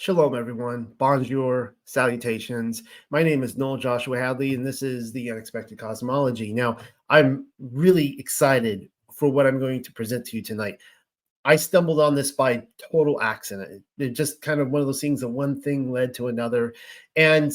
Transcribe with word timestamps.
Shalom, 0.00 0.34
everyone. 0.34 0.90
Bonjour, 0.96 1.74
salutations. 1.84 2.84
My 3.10 3.22
name 3.22 3.42
is 3.42 3.58
Noel 3.58 3.76
Joshua 3.76 4.18
Hadley, 4.18 4.54
and 4.54 4.66
this 4.66 4.80
is 4.80 5.12
the 5.12 5.30
Unexpected 5.30 5.78
Cosmology. 5.78 6.54
Now, 6.54 6.78
I'm 7.10 7.48
really 7.58 8.18
excited 8.18 8.88
for 9.12 9.28
what 9.28 9.46
I'm 9.46 9.60
going 9.60 9.82
to 9.82 9.92
present 9.92 10.24
to 10.24 10.38
you 10.38 10.42
tonight. 10.42 10.78
I 11.44 11.56
stumbled 11.56 12.00
on 12.00 12.14
this 12.14 12.32
by 12.32 12.66
total 12.90 13.20
accident. 13.20 13.84
It 13.98 14.12
just 14.12 14.40
kind 14.40 14.58
of 14.58 14.70
one 14.70 14.80
of 14.80 14.86
those 14.86 15.02
things 15.02 15.20
that 15.20 15.28
one 15.28 15.60
thing 15.60 15.92
led 15.92 16.14
to 16.14 16.28
another. 16.28 16.72
And 17.16 17.52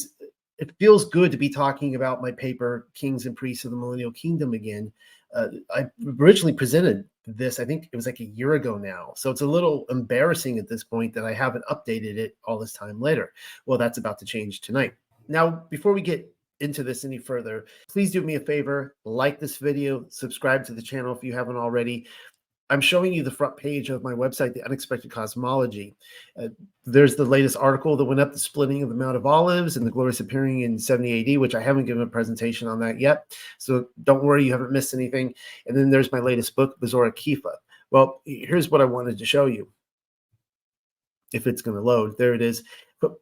it 0.59 0.77
feels 0.77 1.05
good 1.05 1.31
to 1.31 1.37
be 1.37 1.49
talking 1.49 1.95
about 1.95 2.21
my 2.21 2.29
paper, 2.29 2.87
Kings 2.93 3.25
and 3.25 3.35
Priests 3.35 3.65
of 3.65 3.71
the 3.71 3.77
Millennial 3.77 4.11
Kingdom, 4.11 4.53
again. 4.53 4.91
Uh, 5.33 5.47
I 5.75 5.85
originally 6.19 6.53
presented 6.53 7.09
this, 7.27 7.59
I 7.59 7.65
think 7.65 7.89
it 7.91 7.95
was 7.95 8.05
like 8.05 8.19
a 8.19 8.25
year 8.25 8.53
ago 8.53 8.77
now. 8.77 9.13
So 9.15 9.31
it's 9.31 9.41
a 9.41 9.47
little 9.47 9.85
embarrassing 9.89 10.59
at 10.59 10.67
this 10.67 10.83
point 10.83 11.13
that 11.13 11.25
I 11.25 11.33
haven't 11.33 11.65
updated 11.69 12.17
it 12.17 12.37
all 12.45 12.59
this 12.59 12.73
time 12.73 12.99
later. 12.99 13.33
Well, 13.65 13.77
that's 13.77 13.97
about 13.97 14.19
to 14.19 14.25
change 14.25 14.61
tonight. 14.61 14.93
Now, 15.27 15.63
before 15.69 15.93
we 15.93 16.01
get 16.01 16.31
into 16.61 16.83
this 16.83 17.03
any 17.03 17.17
further, 17.17 17.65
please 17.89 18.11
do 18.11 18.21
me 18.21 18.35
a 18.35 18.39
favor, 18.39 18.95
like 19.03 19.39
this 19.39 19.57
video, 19.57 20.05
subscribe 20.09 20.63
to 20.65 20.73
the 20.73 20.81
channel 20.81 21.15
if 21.15 21.23
you 21.23 21.33
haven't 21.33 21.57
already. 21.57 22.07
I'm 22.69 22.81
showing 22.81 23.13
you 23.13 23.21
the 23.21 23.29
front 23.29 23.57
page 23.57 23.91
of 23.91 24.03
my 24.03 24.13
website, 24.13 24.53
The 24.53 24.65
Unexpected 24.65 25.11
Cosmology. 25.11 25.95
Uh, 26.41 26.47
there's 26.85 27.15
the 27.15 27.25
latest 27.25 27.57
article 27.57 27.95
that 27.95 28.05
went 28.05 28.19
up, 28.19 28.31
the 28.31 28.39
splitting 28.39 28.81
of 28.81 28.89
the 28.89 28.95
Mount 28.95 29.15
of 29.15 29.27
Olives 29.27 29.77
and 29.77 29.85
the 29.85 29.91
glorious 29.91 30.19
appearing 30.19 30.61
in 30.61 30.79
70 30.79 31.35
AD, 31.35 31.39
which 31.39 31.53
I 31.53 31.61
haven't 31.61 31.85
given 31.85 32.01
a 32.01 32.07
presentation 32.07 32.67
on 32.67 32.79
that 32.79 32.99
yet. 32.99 33.35
So 33.59 33.87
don't 34.03 34.23
worry, 34.23 34.45
you 34.45 34.51
haven't 34.51 34.71
missed 34.71 34.95
anything. 34.95 35.35
And 35.67 35.77
then 35.77 35.91
there's 35.91 36.11
my 36.11 36.19
latest 36.19 36.55
book, 36.55 36.79
Bezorah 36.79 37.11
Kefa. 37.11 37.53
Well, 37.91 38.21
here's 38.25 38.71
what 38.71 38.81
I 38.81 38.85
wanted 38.85 39.19
to 39.19 39.25
show 39.25 39.45
you. 39.45 39.69
If 41.33 41.45
it's 41.45 41.61
going 41.61 41.77
to 41.77 41.83
load, 41.83 42.17
there 42.17 42.33
it 42.33 42.41
is. 42.41 42.63
But 42.99 43.13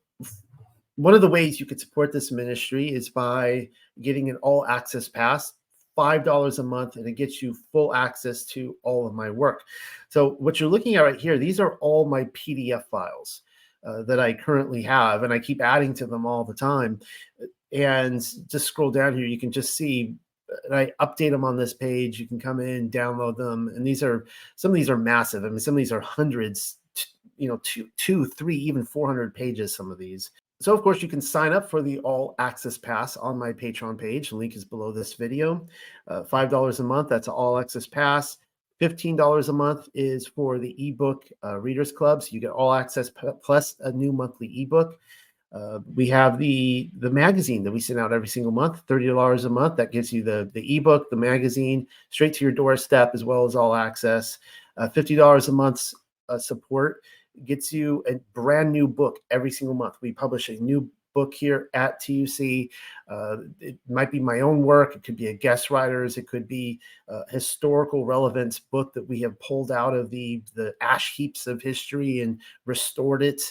one 0.96 1.16
of 1.16 1.22
the 1.22 1.30
ways 1.30 1.60
you 1.60 1.66
could 1.66 1.82
support 1.82 2.14
this 2.14 2.32
ministry 2.32 2.94
is 2.94 3.10
by 3.10 3.70
getting 4.02 4.30
an 4.30 4.38
all 4.38 4.66
access 4.68 5.10
pass 5.10 5.52
$5 5.98 6.60
a 6.60 6.64
month 6.64 6.96
and 6.96 7.08
it 7.08 7.14
gets 7.14 7.42
you 7.42 7.56
full 7.72 7.94
access 7.94 8.44
to 8.46 8.76
all 8.84 9.08
of 9.08 9.14
my 9.14 9.30
work. 9.30 9.64
So, 10.10 10.32
what 10.32 10.60
you're 10.60 10.70
looking 10.70 10.96
at 10.96 11.02
right 11.02 11.20
here, 11.20 11.38
these 11.38 11.60
are 11.60 11.76
all 11.76 12.06
my 12.06 12.26
PDF 12.26 12.86
files 12.86 13.44
uh, 13.86 14.04
that 14.04 14.20
I 14.20 14.34
currently 14.34 14.82
have, 14.84 15.24
and 15.24 15.34
I 15.34 15.40
keep 15.40 15.62
adding 15.62 15.94
to 15.96 16.06
them 16.08 16.26
all 16.26 16.44
the 16.44 16.54
time. 16.54 17.00
And 17.72 18.22
just 18.48 18.68
scroll 18.68 18.92
down 18.92 19.18
here, 19.18 19.26
you 19.26 19.40
can 19.40 19.52
just 19.52 19.76
see. 19.76 20.16
And 20.66 20.76
I 20.76 20.92
update 21.02 21.32
them 21.32 21.44
on 21.44 21.58
this 21.58 21.74
page. 21.74 22.20
You 22.20 22.28
can 22.28 22.40
come 22.40 22.60
in, 22.60 22.92
download 22.92 23.38
them, 23.38 23.70
and 23.70 23.86
these 23.86 24.04
are 24.04 24.26
some 24.56 24.72
of 24.72 24.76
these 24.76 24.90
are 24.90 24.98
massive. 24.98 25.44
I 25.44 25.50
mean, 25.50 25.60
some 25.60 25.74
of 25.74 25.78
these 25.78 25.92
are 25.92 26.00
hundreds, 26.00 26.78
you 27.38 27.48
know, 27.48 27.60
two, 27.64 27.90
two, 27.98 28.26
three, 28.26 28.58
even 28.58 28.86
400 28.86 29.34
pages. 29.34 29.76
Some 29.76 29.92
of 29.92 29.98
these, 29.98 30.30
so, 30.64 30.74
of 30.74 30.82
course, 30.82 31.02
you 31.02 31.08
can 31.08 31.22
sign 31.22 31.52
up 31.52 31.70
for 31.70 31.82
the 31.82 32.00
All 32.00 32.36
Access 32.40 32.78
Pass 32.78 33.18
on 33.18 33.38
my 33.38 33.52
Patreon 33.52 33.98
page. 33.98 34.30
The 34.30 34.38
link 34.38 34.56
is 34.56 34.64
below 34.64 34.92
this 34.92 35.14
video. 35.14 35.68
Uh, 36.08 36.24
$5 36.24 36.80
a 36.80 36.84
month, 36.84 37.10
that's 37.10 37.28
All 37.28 37.60
Access 37.60 37.86
Pass. 37.86 38.38
$15 38.82 39.50
a 39.50 39.54
month 39.54 39.88
is 39.94 40.28
for 40.28 40.60
the 40.60 40.76
ebook 40.88 41.30
uh, 41.44 41.58
Readers 41.60 41.92
Club. 41.92 42.24
So 42.24 42.30
you 42.32 42.42
get 42.42 42.52
all 42.52 42.74
access 42.74 43.12
plus 43.44 43.76
a 43.80 43.92
new 43.92 44.12
monthly 44.12 44.48
ebook. 44.62 45.00
Uh, 45.54 45.80
we 45.94 46.08
have 46.08 46.40
the 46.40 46.90
the 46.98 47.12
magazine 47.12 47.64
that 47.64 47.72
we 47.72 47.80
send 47.80 48.00
out 48.00 48.12
every 48.12 48.28
single 48.28 48.52
month, 48.52 48.86
$30 48.88 49.46
a 49.46 49.50
month. 49.50 49.78
That 49.78 49.92
gives 49.92 50.12
you 50.12 50.24
the, 50.24 50.50
the 50.54 50.78
ebook, 50.78 51.10
the 51.10 51.16
magazine, 51.16 51.88
straight 52.10 52.34
to 52.34 52.46
your 52.46 52.52
doorstep, 52.52 53.12
as 53.14 53.24
well 53.24 53.46
as 53.46 53.56
all 53.56 53.76
access. 53.76 54.40
Uh, 54.78 54.90
$50 54.90 55.48
a 55.48 55.52
month 55.52 55.94
uh, 56.28 56.40
support 56.40 57.04
gets 57.46 57.74
you 57.74 58.04
a 58.08 58.16
brand 58.34 58.72
new 58.72 58.88
book 58.88 59.20
every 59.32 59.52
single 59.52 59.76
month. 59.76 59.96
We 60.02 60.12
publish 60.12 60.50
a 60.50 60.62
new 60.62 60.90
book 61.14 61.34
here 61.34 61.70
at 61.74 62.00
TUC. 62.00 62.70
Uh, 63.08 63.38
it 63.60 63.78
might 63.88 64.12
be 64.12 64.20
my 64.20 64.42
own 64.42 64.64
work. 64.64 64.96
It 64.96 65.04
could 65.04 65.16
be 65.16 65.28
a 65.28 65.34
guest 65.34 65.70
writer's. 65.70 66.18
It 66.18 66.28
could 66.28 66.48
be 66.48 66.80
a 67.08 67.22
historical 67.30 68.06
relevance 68.06 68.60
book 68.60 68.94
that 68.94 69.08
we 69.08 69.22
have 69.22 69.40
pulled 69.40 69.72
out 69.72 69.94
of 69.94 70.10
the 70.10 70.44
the 70.56 70.74
ash 70.82 71.16
heaps 71.16 71.48
of 71.48 71.62
history 71.62 72.22
and 72.22 72.40
restored 72.66 73.24
it 73.24 73.42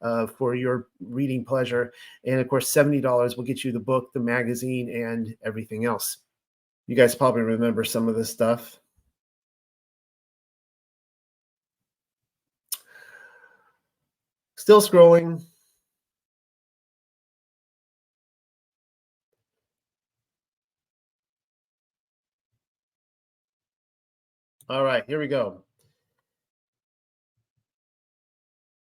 uh, 0.00 0.26
for 0.26 0.54
your 0.54 0.88
reading 1.00 1.44
pleasure. 1.44 1.92
And 2.24 2.40
of 2.40 2.48
course, 2.48 2.68
seventy 2.68 3.00
dollars 3.00 3.36
will 3.36 3.44
get 3.44 3.64
you 3.64 3.72
the 3.72 3.80
book, 3.80 4.12
the 4.12 4.20
magazine, 4.20 4.90
and 4.90 5.34
everything 5.44 5.84
else. 5.84 6.18
You 6.86 6.96
guys 6.96 7.14
probably 7.14 7.42
remember 7.42 7.84
some 7.84 8.08
of 8.08 8.16
this 8.16 8.30
stuff. 8.30 8.78
Still 14.62 14.80
scrolling. 14.80 15.44
All 24.68 24.84
right, 24.84 25.02
here 25.08 25.18
we 25.18 25.26
go. 25.26 25.64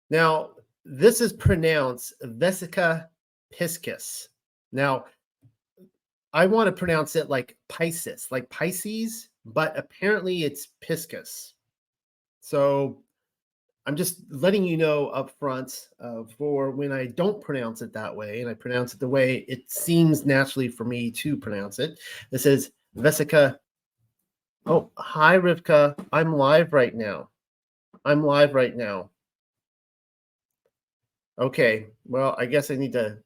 Now, 0.08 0.52
this 0.86 1.20
is 1.20 1.34
pronounced 1.34 2.14
Vesica 2.22 3.08
piscis. 3.54 4.28
Now, 4.72 5.04
I 6.32 6.46
want 6.46 6.68
to 6.68 6.72
pronounce 6.72 7.14
it 7.14 7.28
like 7.28 7.58
Pisces, 7.68 8.28
like 8.30 8.48
Pisces, 8.48 9.28
but 9.44 9.76
apparently 9.76 10.44
it's 10.44 10.68
Piscus. 10.82 11.52
So 12.40 13.02
I'm 13.88 13.96
just 13.96 14.20
letting 14.28 14.64
you 14.64 14.76
know 14.76 15.08
up 15.08 15.30
front 15.38 15.88
uh, 15.98 16.24
for 16.36 16.70
when 16.72 16.92
I 16.92 17.06
don't 17.06 17.40
pronounce 17.40 17.80
it 17.80 17.90
that 17.94 18.14
way 18.14 18.42
and 18.42 18.50
I 18.50 18.52
pronounce 18.52 18.92
it 18.92 19.00
the 19.00 19.08
way 19.08 19.46
it 19.48 19.70
seems 19.70 20.26
naturally 20.26 20.68
for 20.68 20.84
me 20.84 21.10
to 21.12 21.38
pronounce 21.38 21.78
it. 21.78 21.98
This 22.30 22.44
is 22.44 22.72
Vesica. 22.98 23.56
Oh, 24.66 24.90
hi, 24.98 25.38
Rivka. 25.38 25.98
I'm 26.12 26.36
live 26.36 26.74
right 26.74 26.94
now. 26.94 27.30
I'm 28.04 28.22
live 28.22 28.54
right 28.54 28.76
now. 28.76 29.08
Okay, 31.38 31.86
well, 32.04 32.36
I 32.38 32.44
guess 32.44 32.70
I 32.70 32.74
need 32.74 32.92
to 32.92 33.16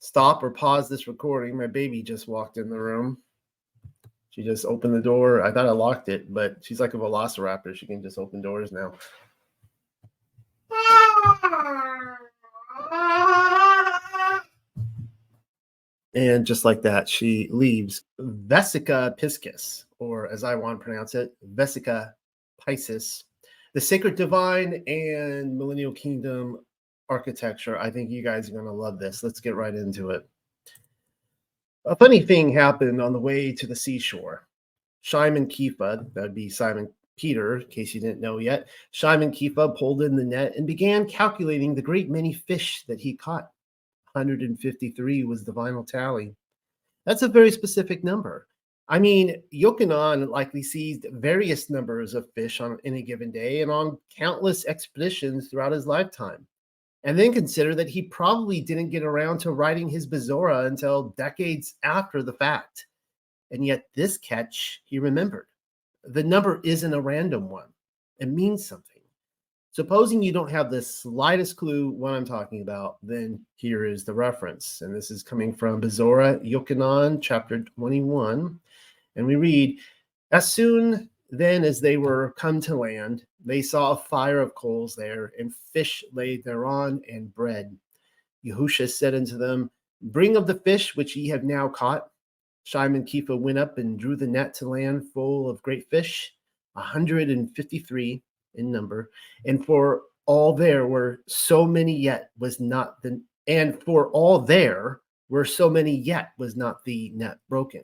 stop 0.00 0.42
or 0.42 0.50
pause 0.50 0.88
this 0.88 1.06
recording. 1.06 1.56
My 1.56 1.68
baby 1.68 2.02
just 2.02 2.26
walked 2.26 2.56
in 2.56 2.68
the 2.68 2.80
room. 2.80 3.16
She 4.30 4.42
just 4.42 4.64
opened 4.64 4.94
the 4.94 5.00
door. 5.00 5.44
I 5.44 5.52
thought 5.52 5.68
I 5.68 5.70
locked 5.70 6.08
it, 6.08 6.34
but 6.34 6.56
she's 6.62 6.80
like 6.80 6.94
a 6.94 6.98
velociraptor. 6.98 7.76
She 7.76 7.86
can 7.86 8.02
just 8.02 8.18
open 8.18 8.42
doors 8.42 8.72
now. 8.72 8.94
And 16.14 16.44
just 16.44 16.64
like 16.64 16.82
that, 16.82 17.08
she 17.08 17.48
leaves 17.50 18.02
Vesica 18.20 19.18
piscis, 19.18 19.84
or 19.98 20.30
as 20.30 20.44
I 20.44 20.54
want 20.54 20.78
to 20.78 20.84
pronounce 20.84 21.14
it, 21.14 21.34
Vesica 21.54 22.12
piscis, 22.66 23.24
the 23.72 23.80
sacred 23.80 24.14
divine 24.14 24.82
and 24.86 25.56
millennial 25.56 25.92
kingdom 25.92 26.58
architecture. 27.08 27.78
I 27.78 27.90
think 27.90 28.10
you 28.10 28.22
guys 28.22 28.48
are 28.48 28.52
going 28.52 28.66
to 28.66 28.72
love 28.72 28.98
this. 28.98 29.22
Let's 29.22 29.40
get 29.40 29.54
right 29.54 29.74
into 29.74 30.10
it. 30.10 30.28
A 31.86 31.96
funny 31.96 32.20
thing 32.20 32.52
happened 32.52 33.00
on 33.00 33.12
the 33.12 33.18
way 33.18 33.52
to 33.52 33.66
the 33.66 33.74
seashore. 33.74 34.46
Shimon 35.00 35.46
Kefa, 35.46 36.12
that 36.14 36.22
would 36.22 36.34
be 36.34 36.48
Simon 36.48 36.92
Peter, 37.16 37.60
in 37.60 37.66
case 37.68 37.94
you 37.94 38.00
didn't 38.00 38.20
know 38.20 38.38
yet, 38.38 38.68
Shimon 38.90 39.32
Kefa 39.32 39.76
pulled 39.76 40.02
in 40.02 40.16
the 40.16 40.24
net 40.24 40.56
and 40.56 40.66
began 40.66 41.08
calculating 41.08 41.74
the 41.74 41.82
great 41.82 42.10
many 42.10 42.32
fish 42.32 42.84
that 42.88 43.00
he 43.00 43.14
caught. 43.14 43.50
153 44.12 45.24
was 45.24 45.44
the 45.44 45.52
final 45.52 45.84
tally. 45.84 46.34
That's 47.04 47.22
a 47.22 47.28
very 47.28 47.50
specific 47.50 48.04
number. 48.04 48.46
I 48.88 48.98
mean, 48.98 49.42
Yochanan 49.52 50.28
likely 50.28 50.62
seized 50.62 51.06
various 51.12 51.70
numbers 51.70 52.14
of 52.14 52.30
fish 52.34 52.60
on 52.60 52.78
any 52.84 53.02
given 53.02 53.30
day 53.30 53.62
and 53.62 53.70
on 53.70 53.98
countless 54.14 54.66
expeditions 54.66 55.48
throughout 55.48 55.72
his 55.72 55.86
lifetime. 55.86 56.46
And 57.04 57.18
then 57.18 57.32
consider 57.32 57.74
that 57.74 57.88
he 57.88 58.02
probably 58.02 58.60
didn't 58.60 58.90
get 58.90 59.02
around 59.02 59.38
to 59.38 59.52
writing 59.52 59.88
his 59.88 60.06
Bezorah 60.06 60.66
until 60.66 61.14
decades 61.16 61.74
after 61.82 62.22
the 62.22 62.32
fact. 62.34 62.86
And 63.50 63.64
yet, 63.64 63.86
this 63.94 64.18
catch 64.18 64.82
he 64.84 64.98
remembered 64.98 65.46
the 66.04 66.22
number 66.22 66.60
isn't 66.64 66.94
a 66.94 67.00
random 67.00 67.48
one. 67.48 67.68
It 68.18 68.28
means 68.28 68.66
something. 68.66 69.02
Supposing 69.72 70.22
you 70.22 70.32
don't 70.32 70.50
have 70.50 70.70
the 70.70 70.82
slightest 70.82 71.56
clue 71.56 71.90
what 71.90 72.12
I'm 72.12 72.26
talking 72.26 72.60
about, 72.60 72.98
then 73.02 73.40
here 73.56 73.86
is 73.86 74.04
the 74.04 74.12
reference. 74.12 74.82
And 74.82 74.94
this 74.94 75.10
is 75.10 75.22
coming 75.22 75.54
from 75.54 75.80
Bezorah 75.80 76.44
Yochanan, 76.44 77.22
chapter 77.22 77.60
21. 77.60 78.60
And 79.16 79.26
we 79.26 79.36
read, 79.36 79.78
As 80.30 80.52
soon 80.52 81.08
then 81.30 81.64
as 81.64 81.80
they 81.80 81.96
were 81.96 82.34
come 82.36 82.60
to 82.60 82.76
land, 82.76 83.24
they 83.44 83.62
saw 83.62 83.92
a 83.92 83.96
fire 83.96 84.40
of 84.40 84.54
coals 84.54 84.94
there, 84.94 85.32
and 85.38 85.54
fish 85.72 86.04
laid 86.12 86.44
thereon, 86.44 87.00
and 87.10 87.34
bread. 87.34 87.74
Yehusha 88.44 88.90
said 88.90 89.14
unto 89.14 89.38
them, 89.38 89.70
Bring 90.02 90.36
of 90.36 90.46
the 90.46 90.56
fish 90.56 90.94
which 90.94 91.16
ye 91.16 91.28
have 91.28 91.44
now 91.44 91.68
caught. 91.68 92.10
Shimon 92.64 93.04
Kefa 93.04 93.38
went 93.38 93.58
up 93.58 93.78
and 93.78 93.98
drew 93.98 94.16
the 94.16 94.26
net 94.26 94.54
to 94.54 94.68
land 94.68 95.10
full 95.12 95.50
of 95.50 95.62
great 95.62 95.88
fish, 95.90 96.32
153 96.74 98.22
in 98.54 98.70
number. 98.70 99.10
And 99.46 99.64
for 99.64 100.02
all 100.26 100.54
there 100.54 100.86
were 100.86 101.22
so 101.26 101.66
many 101.66 101.96
yet 101.96 102.30
was 102.38 102.60
not 102.60 103.02
the 103.02 103.20
and 103.48 103.82
for 103.82 104.08
all 104.10 104.38
there 104.38 105.00
were 105.28 105.44
so 105.44 105.68
many 105.68 105.96
yet 105.96 106.30
was 106.38 106.56
not 106.56 106.84
the 106.84 107.10
net 107.14 107.38
broken. 107.48 107.82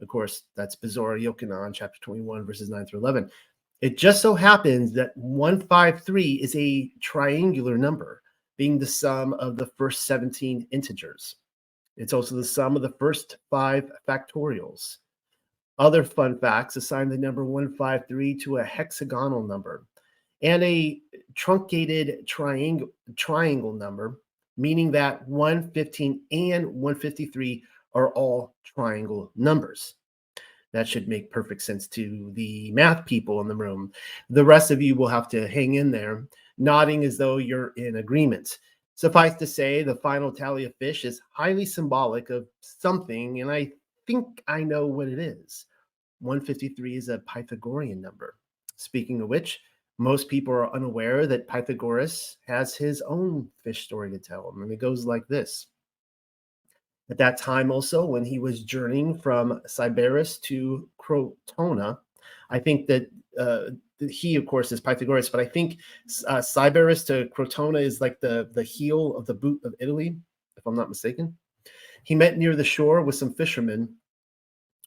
Of 0.00 0.08
course, 0.08 0.42
that's 0.56 0.76
Bezorah 0.76 1.22
Yochanan, 1.22 1.74
chapter 1.74 1.98
21, 2.00 2.46
verses 2.46 2.68
9 2.68 2.86
through 2.86 3.00
11. 3.00 3.30
It 3.82 3.98
just 3.98 4.22
so 4.22 4.34
happens 4.34 4.92
that 4.92 5.10
153 5.16 6.34
is 6.34 6.54
a 6.56 6.90
triangular 7.02 7.76
number, 7.76 8.22
being 8.56 8.78
the 8.78 8.86
sum 8.86 9.34
of 9.34 9.56
the 9.56 9.66
first 9.76 10.06
17 10.06 10.66
integers. 10.70 11.36
It's 11.96 12.12
also 12.12 12.34
the 12.34 12.44
sum 12.44 12.76
of 12.76 12.82
the 12.82 12.94
first 12.98 13.36
five 13.50 13.90
factorials. 14.08 14.98
Other 15.78 16.04
fun 16.04 16.38
facts 16.38 16.76
assign 16.76 17.08
the 17.08 17.18
number 17.18 17.44
153 17.44 18.34
to 18.40 18.58
a 18.58 18.64
hexagonal 18.64 19.42
number 19.42 19.84
and 20.42 20.62
a 20.62 21.00
truncated 21.34 22.26
triangle 22.26 22.88
triangle 23.14 23.72
number, 23.72 24.20
meaning 24.56 24.90
that 24.92 25.26
115 25.28 26.20
and 26.30 26.66
153 26.66 27.62
are 27.94 28.12
all 28.12 28.54
triangle 28.64 29.30
numbers. 29.36 29.94
That 30.72 30.88
should 30.88 31.08
make 31.08 31.30
perfect 31.30 31.62
sense 31.62 31.86
to 31.88 32.30
the 32.34 32.70
math 32.72 33.06
people 33.06 33.40
in 33.40 33.48
the 33.48 33.56
room. 33.56 33.92
The 34.28 34.44
rest 34.44 34.70
of 34.70 34.82
you 34.82 34.94
will 34.94 35.08
have 35.08 35.28
to 35.30 35.48
hang 35.48 35.74
in 35.74 35.90
there, 35.90 36.26
nodding 36.58 37.04
as 37.04 37.16
though 37.16 37.38
you're 37.38 37.72
in 37.76 37.96
agreement. 37.96 38.58
Suffice 38.96 39.34
to 39.34 39.46
say, 39.46 39.82
the 39.82 39.94
final 39.94 40.32
tally 40.32 40.64
of 40.64 40.74
fish 40.76 41.04
is 41.04 41.20
highly 41.30 41.66
symbolic 41.66 42.30
of 42.30 42.48
something, 42.60 43.42
and 43.42 43.50
I 43.50 43.72
think 44.06 44.42
I 44.48 44.64
know 44.64 44.86
what 44.86 45.08
it 45.08 45.18
is. 45.18 45.66
153 46.20 46.96
is 46.96 47.10
a 47.10 47.18
Pythagorean 47.18 48.00
number. 48.00 48.36
Speaking 48.76 49.20
of 49.20 49.28
which, 49.28 49.60
most 49.98 50.28
people 50.28 50.54
are 50.54 50.74
unaware 50.74 51.26
that 51.26 51.46
Pythagoras 51.46 52.38
has 52.46 52.74
his 52.74 53.02
own 53.02 53.48
fish 53.62 53.84
story 53.84 54.10
to 54.12 54.18
tell, 54.18 54.54
and 54.56 54.72
it 54.72 54.78
goes 54.78 55.04
like 55.04 55.28
this. 55.28 55.66
At 57.10 57.18
that 57.18 57.36
time, 57.36 57.70
also, 57.70 58.06
when 58.06 58.24
he 58.24 58.38
was 58.38 58.64
journeying 58.64 59.18
from 59.18 59.60
Sybaris 59.68 60.40
to 60.42 60.88
Crotona, 60.98 61.98
I 62.48 62.58
think 62.60 62.86
that 62.86 63.10
uh, 63.38 63.72
he, 64.00 64.36
of 64.36 64.46
course, 64.46 64.72
is 64.72 64.80
Pythagoras, 64.80 65.30
but 65.30 65.40
I 65.40 65.46
think 65.46 65.78
uh, 66.26 66.40
to 66.40 67.28
Crotona 67.36 67.80
is 67.80 68.00
like 68.00 68.20
the, 68.20 68.48
the 68.52 68.62
heel 68.62 69.16
of 69.16 69.26
the 69.26 69.34
boot 69.34 69.60
of 69.64 69.74
Italy, 69.80 70.16
if 70.56 70.66
I'm 70.66 70.76
not 70.76 70.88
mistaken. 70.88 71.36
He 72.04 72.14
met 72.14 72.38
near 72.38 72.54
the 72.54 72.64
shore 72.64 73.02
with 73.02 73.16
some 73.16 73.34
fishermen 73.34 73.94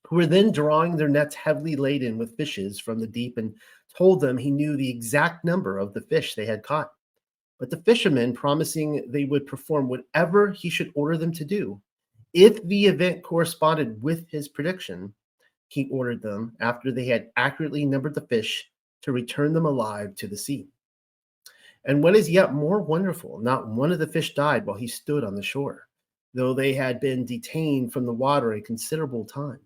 who 0.06 0.16
were 0.16 0.26
then 0.26 0.52
drawing 0.52 0.96
their 0.96 1.10
nets 1.10 1.36
heavily 1.36 1.76
laden 1.76 2.18
with 2.18 2.38
fishes 2.38 2.80
from 2.80 3.00
the 3.00 3.08
deep 3.08 3.38
and 3.38 3.54
told 3.96 4.22
them 4.22 4.38
he 4.38 4.52
knew 4.52 4.76
the 4.76 4.90
exact 4.90 5.44
number 5.44 5.78
of 5.78 5.94
the 5.94 6.02
fish 6.02 6.36
they 6.36 6.46
had 6.46 6.64
caught. 6.64 6.92
But 7.60 7.70
the 7.70 7.82
fishermen, 7.82 8.34
promising 8.34 9.06
they 9.12 9.26
would 9.26 9.46
perform 9.46 9.90
whatever 9.90 10.52
he 10.52 10.70
should 10.70 10.92
order 10.96 11.18
them 11.18 11.34
to 11.34 11.46
do, 11.46 11.82
if 12.34 12.64
the 12.64 12.86
event 12.86 13.24
corresponded 13.24 14.02
with 14.02 14.30
his 14.30 14.48
prediction, 14.48 15.14
he 15.68 15.90
ordered 15.92 16.22
them, 16.22 16.56
after 16.60 16.92
they 16.92 17.06
had 17.06 17.30
accurately 17.36 17.86
numbered 17.86 18.16
the 18.16 18.22
fish, 18.22 18.72
to 19.02 19.12
return 19.12 19.54
them 19.54 19.66
alive 19.66 20.16
to 20.16 20.28
the 20.28 20.38
sea. 20.38 20.68
And 21.86 22.04
what 22.04 22.16
is 22.16 22.30
yet 22.30 22.54
more 22.54 22.82
wonderful, 22.82 23.40
not 23.40 23.68
one 23.68 23.92
of 23.92 24.00
the 24.00 24.08
fish 24.08 24.34
died 24.34 24.66
while 24.66 24.78
he 24.78 24.88
stood 24.88 25.24
on 25.24 25.36
the 25.36 25.42
shore, 25.42 25.88
though 26.34 26.54
they 26.54 26.74
had 26.74 27.00
been 27.00 27.26
detained 27.26 27.94
from 27.94 28.06
the 28.06 28.14
water 28.14 28.54
a 28.54 28.62
considerable 28.62 29.26
time. 29.26 29.60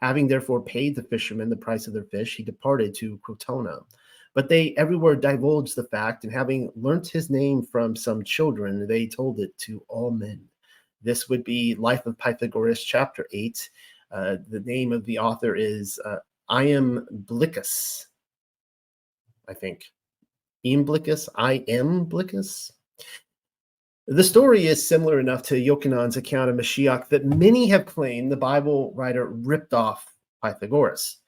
Having 0.00 0.28
therefore 0.28 0.60
paid 0.60 0.94
the 0.94 1.02
fishermen 1.02 1.48
the 1.48 1.56
price 1.56 1.86
of 1.86 1.94
their 1.94 2.04
fish, 2.04 2.36
he 2.36 2.42
departed 2.42 2.94
to 2.96 3.18
Crotona. 3.26 3.82
But 4.34 4.48
they 4.48 4.74
everywhere 4.76 5.16
divulged 5.16 5.76
the 5.76 5.84
fact, 5.84 6.24
and 6.24 6.32
having 6.32 6.70
learnt 6.76 7.06
his 7.06 7.30
name 7.30 7.62
from 7.62 7.96
some 7.96 8.22
children, 8.22 8.86
they 8.86 9.06
told 9.06 9.40
it 9.40 9.56
to 9.58 9.82
all 9.88 10.10
men. 10.10 10.44
This 11.02 11.28
would 11.28 11.44
be 11.44 11.74
Life 11.76 12.04
of 12.06 12.18
Pythagoras, 12.18 12.82
chapter 12.82 13.26
8. 13.32 13.70
Uh, 14.10 14.36
the 14.50 14.60
name 14.60 14.92
of 14.92 15.04
the 15.04 15.18
author 15.18 15.54
is 15.54 15.98
uh, 16.04 16.16
Iamblichus, 16.50 18.06
I 19.48 19.54
think. 19.54 19.84
Iamblichus, 20.64 21.28
I 21.36 21.64
am 21.68 22.06
Blickus. 22.06 22.70
The 24.06 24.24
story 24.24 24.66
is 24.66 24.86
similar 24.86 25.18
enough 25.18 25.42
to 25.44 25.54
Yochanan's 25.54 26.16
account 26.16 26.50
of 26.50 26.56
Mashiach 26.56 27.08
that 27.08 27.24
many 27.24 27.66
have 27.68 27.86
claimed 27.86 28.30
the 28.30 28.36
Bible 28.36 28.92
writer 28.94 29.26
ripped 29.26 29.74
off 29.74 30.14
Pythagoras. 30.42 31.18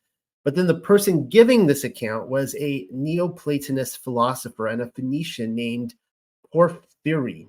But 0.45 0.55
then 0.55 0.67
the 0.67 0.79
person 0.79 1.29
giving 1.29 1.67
this 1.67 1.85
account 1.85 2.29
was 2.29 2.55
a 2.55 2.87
Neoplatonist 2.95 3.99
philosopher 3.99 4.69
and 4.69 4.81
a 4.81 4.91
Phoenician 4.93 5.55
named 5.55 5.95
Porphyry. 6.53 7.49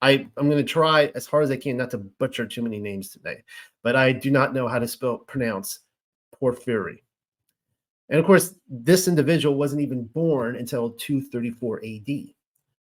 I, 0.00 0.26
I'm 0.36 0.48
going 0.48 0.56
to 0.56 0.64
try 0.64 1.12
as 1.14 1.26
hard 1.26 1.44
as 1.44 1.50
I 1.50 1.56
can 1.56 1.76
not 1.76 1.90
to 1.90 1.98
butcher 1.98 2.46
too 2.46 2.62
many 2.62 2.78
names 2.78 3.10
today, 3.10 3.42
but 3.82 3.94
I 3.94 4.12
do 4.12 4.30
not 4.30 4.54
know 4.54 4.66
how 4.68 4.78
to 4.78 4.88
spell 4.88 5.18
pronounce 5.18 5.80
Porphyry. 6.32 7.03
And 8.10 8.20
of 8.20 8.26
course, 8.26 8.54
this 8.68 9.08
individual 9.08 9.56
wasn't 9.56 9.82
even 9.82 10.04
born 10.04 10.56
until 10.56 10.90
234 10.90 11.82
AD. 11.84 12.34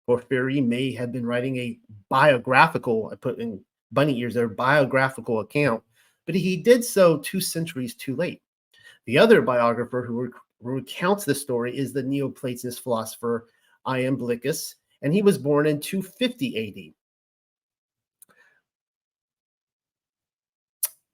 Porphyry 0.07 0.61
may 0.61 0.91
have 0.93 1.11
been 1.11 1.25
writing 1.25 1.57
a 1.57 1.79
biographical, 2.09 3.09
I 3.11 3.15
put 3.15 3.39
in 3.39 3.63
bunny 3.91 4.17
ears 4.19 4.33
there, 4.33 4.47
biographical 4.47 5.41
account, 5.41 5.83
but 6.25 6.35
he 6.35 6.57
did 6.57 6.83
so 6.83 7.19
two 7.19 7.39
centuries 7.39 7.93
too 7.93 8.15
late. 8.15 8.41
The 9.05 9.17
other 9.17 9.41
biographer 9.41 10.03
who, 10.03 10.23
rec- 10.23 10.33
recounts 10.61 11.25
the 11.25 11.35
story 11.35 11.77
is 11.77 11.93
the 11.93 12.03
Neoplatonist 12.03 12.81
philosopher 12.81 13.47
Iamblichus, 13.85 14.75
and 15.01 15.13
he 15.13 15.21
was 15.21 15.37
born 15.37 15.67
in 15.67 15.79
250 15.79 16.93
AD. 16.93 16.93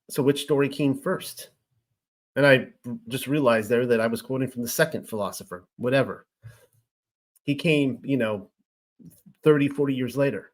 So, 0.10 0.24
which 0.24 0.44
story 0.44 0.70
came 0.70 0.98
first? 0.98 1.50
And 2.38 2.46
I 2.46 2.68
just 3.08 3.26
realized 3.26 3.68
there 3.68 3.88
that 3.88 4.00
I 4.00 4.06
was 4.06 4.22
quoting 4.22 4.48
from 4.48 4.62
the 4.62 4.68
second 4.68 5.10
philosopher, 5.10 5.66
whatever. 5.78 6.28
He 7.42 7.56
came, 7.56 8.00
you 8.04 8.16
know, 8.16 8.52
30, 9.44 9.70
40 9.70 9.96
years 9.96 10.16
later. 10.16 10.52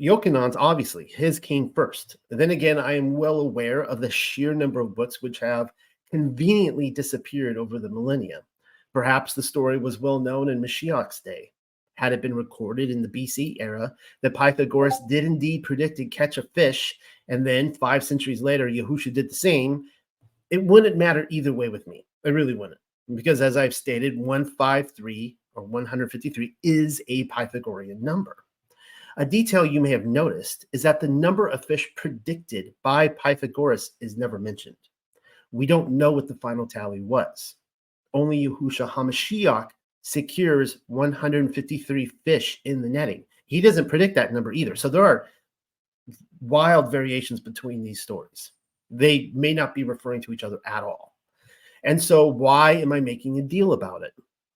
Yochanan's 0.00 0.56
obviously 0.56 1.06
his 1.06 1.38
came 1.38 1.70
first. 1.72 2.16
then 2.30 2.50
again, 2.50 2.78
I 2.78 2.96
am 2.96 3.14
well 3.14 3.38
aware 3.38 3.84
of 3.84 4.00
the 4.00 4.10
sheer 4.10 4.54
number 4.54 4.80
of 4.80 4.96
books 4.96 5.22
which 5.22 5.38
have 5.38 5.70
conveniently 6.10 6.90
disappeared 6.90 7.56
over 7.56 7.78
the 7.78 7.88
millennia. 7.88 8.42
Perhaps 8.92 9.34
the 9.34 9.42
story 9.42 9.78
was 9.78 10.00
well 10.00 10.18
known 10.18 10.48
in 10.48 10.60
Mashiach's 10.60 11.20
day. 11.20 11.52
Had 11.94 12.12
it 12.12 12.22
been 12.22 12.34
recorded 12.34 12.90
in 12.90 13.02
the 13.02 13.08
BC 13.08 13.56
era 13.60 13.92
that 14.22 14.34
Pythagoras 14.34 15.00
did 15.08 15.24
indeed 15.24 15.62
predict 15.62 16.00
and 16.00 16.10
catch 16.10 16.38
a 16.38 16.42
fish 16.42 16.98
and 17.28 17.46
then 17.46 17.74
five 17.74 18.02
centuries 18.02 18.42
later, 18.42 18.68
Yahusha 18.68 19.12
did 19.12 19.30
the 19.30 19.34
same, 19.34 19.84
it 20.50 20.62
wouldn't 20.64 20.96
matter 20.96 21.26
either 21.30 21.52
way 21.52 21.68
with 21.68 21.86
me. 21.86 22.04
It 22.24 22.30
really 22.30 22.54
wouldn't. 22.54 22.80
Because 23.14 23.40
as 23.40 23.56
I've 23.56 23.74
stated, 23.74 24.18
153 24.18 25.36
or 25.54 25.64
153 25.64 26.54
is 26.62 27.02
a 27.08 27.24
Pythagorean 27.24 28.02
number. 28.02 28.36
A 29.16 29.26
detail 29.26 29.66
you 29.66 29.80
may 29.80 29.90
have 29.90 30.06
noticed 30.06 30.66
is 30.72 30.82
that 30.82 31.00
the 31.00 31.08
number 31.08 31.48
of 31.48 31.64
fish 31.64 31.88
predicted 31.96 32.72
by 32.84 33.08
Pythagoras 33.08 33.92
is 34.00 34.16
never 34.16 34.38
mentioned. 34.38 34.76
We 35.50 35.66
don't 35.66 35.90
know 35.90 36.12
what 36.12 36.28
the 36.28 36.36
final 36.36 36.66
tally 36.66 37.00
was. 37.00 37.56
Only 38.14 38.46
Yahusha 38.46 38.88
HaMashiach 38.88 39.70
secures 40.02 40.78
153 40.86 42.06
fish 42.24 42.60
in 42.64 42.80
the 42.80 42.88
netting. 42.88 43.24
He 43.46 43.60
doesn't 43.60 43.88
predict 43.88 44.14
that 44.14 44.32
number 44.32 44.52
either. 44.52 44.76
So 44.76 44.88
there 44.88 45.04
are 45.04 45.26
wild 46.40 46.90
variations 46.92 47.40
between 47.40 47.82
these 47.82 48.00
stories. 48.00 48.52
They 48.90 49.30
may 49.34 49.54
not 49.54 49.74
be 49.74 49.84
referring 49.84 50.22
to 50.22 50.32
each 50.32 50.44
other 50.44 50.58
at 50.64 50.82
all. 50.82 51.14
And 51.84 52.02
so, 52.02 52.26
why 52.26 52.72
am 52.72 52.92
I 52.92 53.00
making 53.00 53.38
a 53.38 53.42
deal 53.42 53.72
about 53.72 54.02
it? 54.02 54.12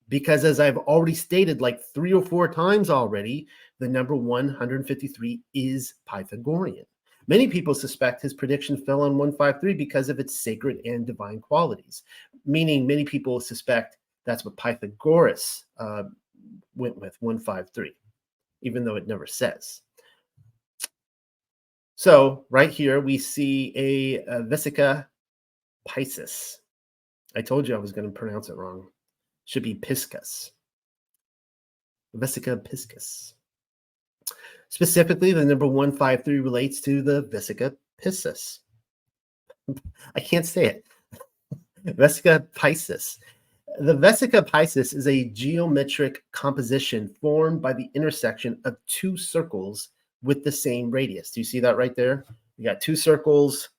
Because, 0.09 0.43
as 0.43 0.59
I've 0.59 0.77
already 0.77 1.15
stated 1.15 1.61
like 1.61 1.81
three 1.93 2.13
or 2.13 2.23
four 2.23 2.47
times 2.47 2.89
already, 2.89 3.47
the 3.79 3.87
number 3.87 4.15
153 4.15 5.41
is 5.53 5.95
Pythagorean. 6.05 6.85
Many 7.27 7.47
people 7.47 7.73
suspect 7.73 8.21
his 8.21 8.33
prediction 8.33 8.75
fell 8.75 9.01
on 9.01 9.17
153 9.17 9.73
because 9.75 10.09
of 10.09 10.19
its 10.19 10.39
sacred 10.39 10.81
and 10.85 11.07
divine 11.07 11.39
qualities, 11.39 12.03
meaning 12.45 12.85
many 12.85 13.05
people 13.05 13.39
suspect 13.39 13.97
that's 14.25 14.43
what 14.43 14.57
Pythagoras 14.57 15.65
uh, 15.77 16.03
went 16.75 16.97
with 16.97 17.15
153, 17.21 17.93
even 18.61 18.83
though 18.83 18.95
it 18.95 19.07
never 19.07 19.25
says. 19.25 19.81
So 22.03 22.43
right 22.49 22.69
here 22.69 22.99
we 22.99 23.17
see 23.17 23.71
a, 23.77 24.15
a 24.25 24.43
Vesica 24.43 25.05
piscis. 25.87 26.57
I 27.33 27.41
told 27.41 27.65
you 27.65 27.75
I 27.75 27.77
was 27.77 27.93
going 27.93 28.05
to 28.05 28.11
pronounce 28.11 28.49
it 28.49 28.57
wrong. 28.57 28.87
Should 29.45 29.63
be 29.63 29.75
piscus. 29.75 30.51
Vesica 32.13 32.61
piscis. 32.61 33.35
Specifically, 34.67 35.31
the 35.31 35.45
number 35.45 35.65
153 35.65 36.41
relates 36.41 36.81
to 36.81 37.01
the 37.01 37.23
Vesica 37.23 37.73
piscis. 38.03 38.59
I 40.13 40.19
can't 40.19 40.45
say 40.45 40.65
it. 40.65 40.85
Vesica 41.85 42.45
piscis. 42.53 43.19
The 43.79 43.95
vesica 43.95 44.45
piscis 44.45 44.93
is 44.93 45.07
a 45.07 45.29
geometric 45.29 46.25
composition 46.33 47.07
formed 47.21 47.61
by 47.61 47.71
the 47.71 47.89
intersection 47.95 48.59
of 48.65 48.75
two 48.87 49.15
circles 49.15 49.91
with 50.23 50.43
the 50.43 50.51
same 50.51 50.89
radius. 50.89 51.31
Do 51.31 51.39
you 51.39 51.43
see 51.43 51.59
that 51.59 51.77
right 51.77 51.95
there? 51.95 52.25
You 52.57 52.65
got 52.65 52.81
two 52.81 52.95
circles 52.95 53.69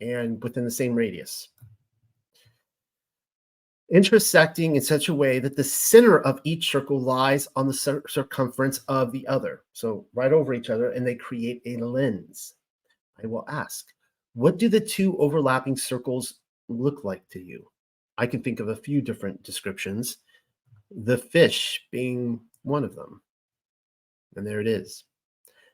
and 0.00 0.42
within 0.42 0.64
the 0.64 0.70
same 0.70 0.94
radius. 0.94 1.48
Intersecting 3.90 4.76
in 4.76 4.82
such 4.82 5.08
a 5.08 5.14
way 5.14 5.38
that 5.38 5.56
the 5.56 5.64
center 5.64 6.20
of 6.20 6.40
each 6.44 6.70
circle 6.70 6.98
lies 6.98 7.46
on 7.56 7.66
the 7.66 7.74
cir 7.74 8.02
circumference 8.08 8.78
of 8.88 9.12
the 9.12 9.26
other. 9.26 9.64
So 9.74 10.06
right 10.14 10.32
over 10.32 10.54
each 10.54 10.70
other, 10.70 10.92
and 10.92 11.06
they 11.06 11.14
create 11.14 11.60
a 11.66 11.76
lens. 11.76 12.54
I 13.22 13.26
will 13.26 13.44
ask, 13.48 13.86
what 14.34 14.56
do 14.56 14.70
the 14.70 14.80
two 14.80 15.18
overlapping 15.18 15.76
circles 15.76 16.34
look 16.68 17.04
like 17.04 17.28
to 17.30 17.40
you? 17.40 17.70
I 18.16 18.26
can 18.26 18.42
think 18.42 18.60
of 18.60 18.68
a 18.68 18.76
few 18.76 19.02
different 19.02 19.42
descriptions, 19.42 20.18
the 20.90 21.18
fish 21.18 21.86
being 21.90 22.40
one 22.62 22.84
of 22.84 22.94
them. 22.94 23.20
And 24.36 24.46
there 24.46 24.60
it 24.60 24.66
is. 24.66 25.04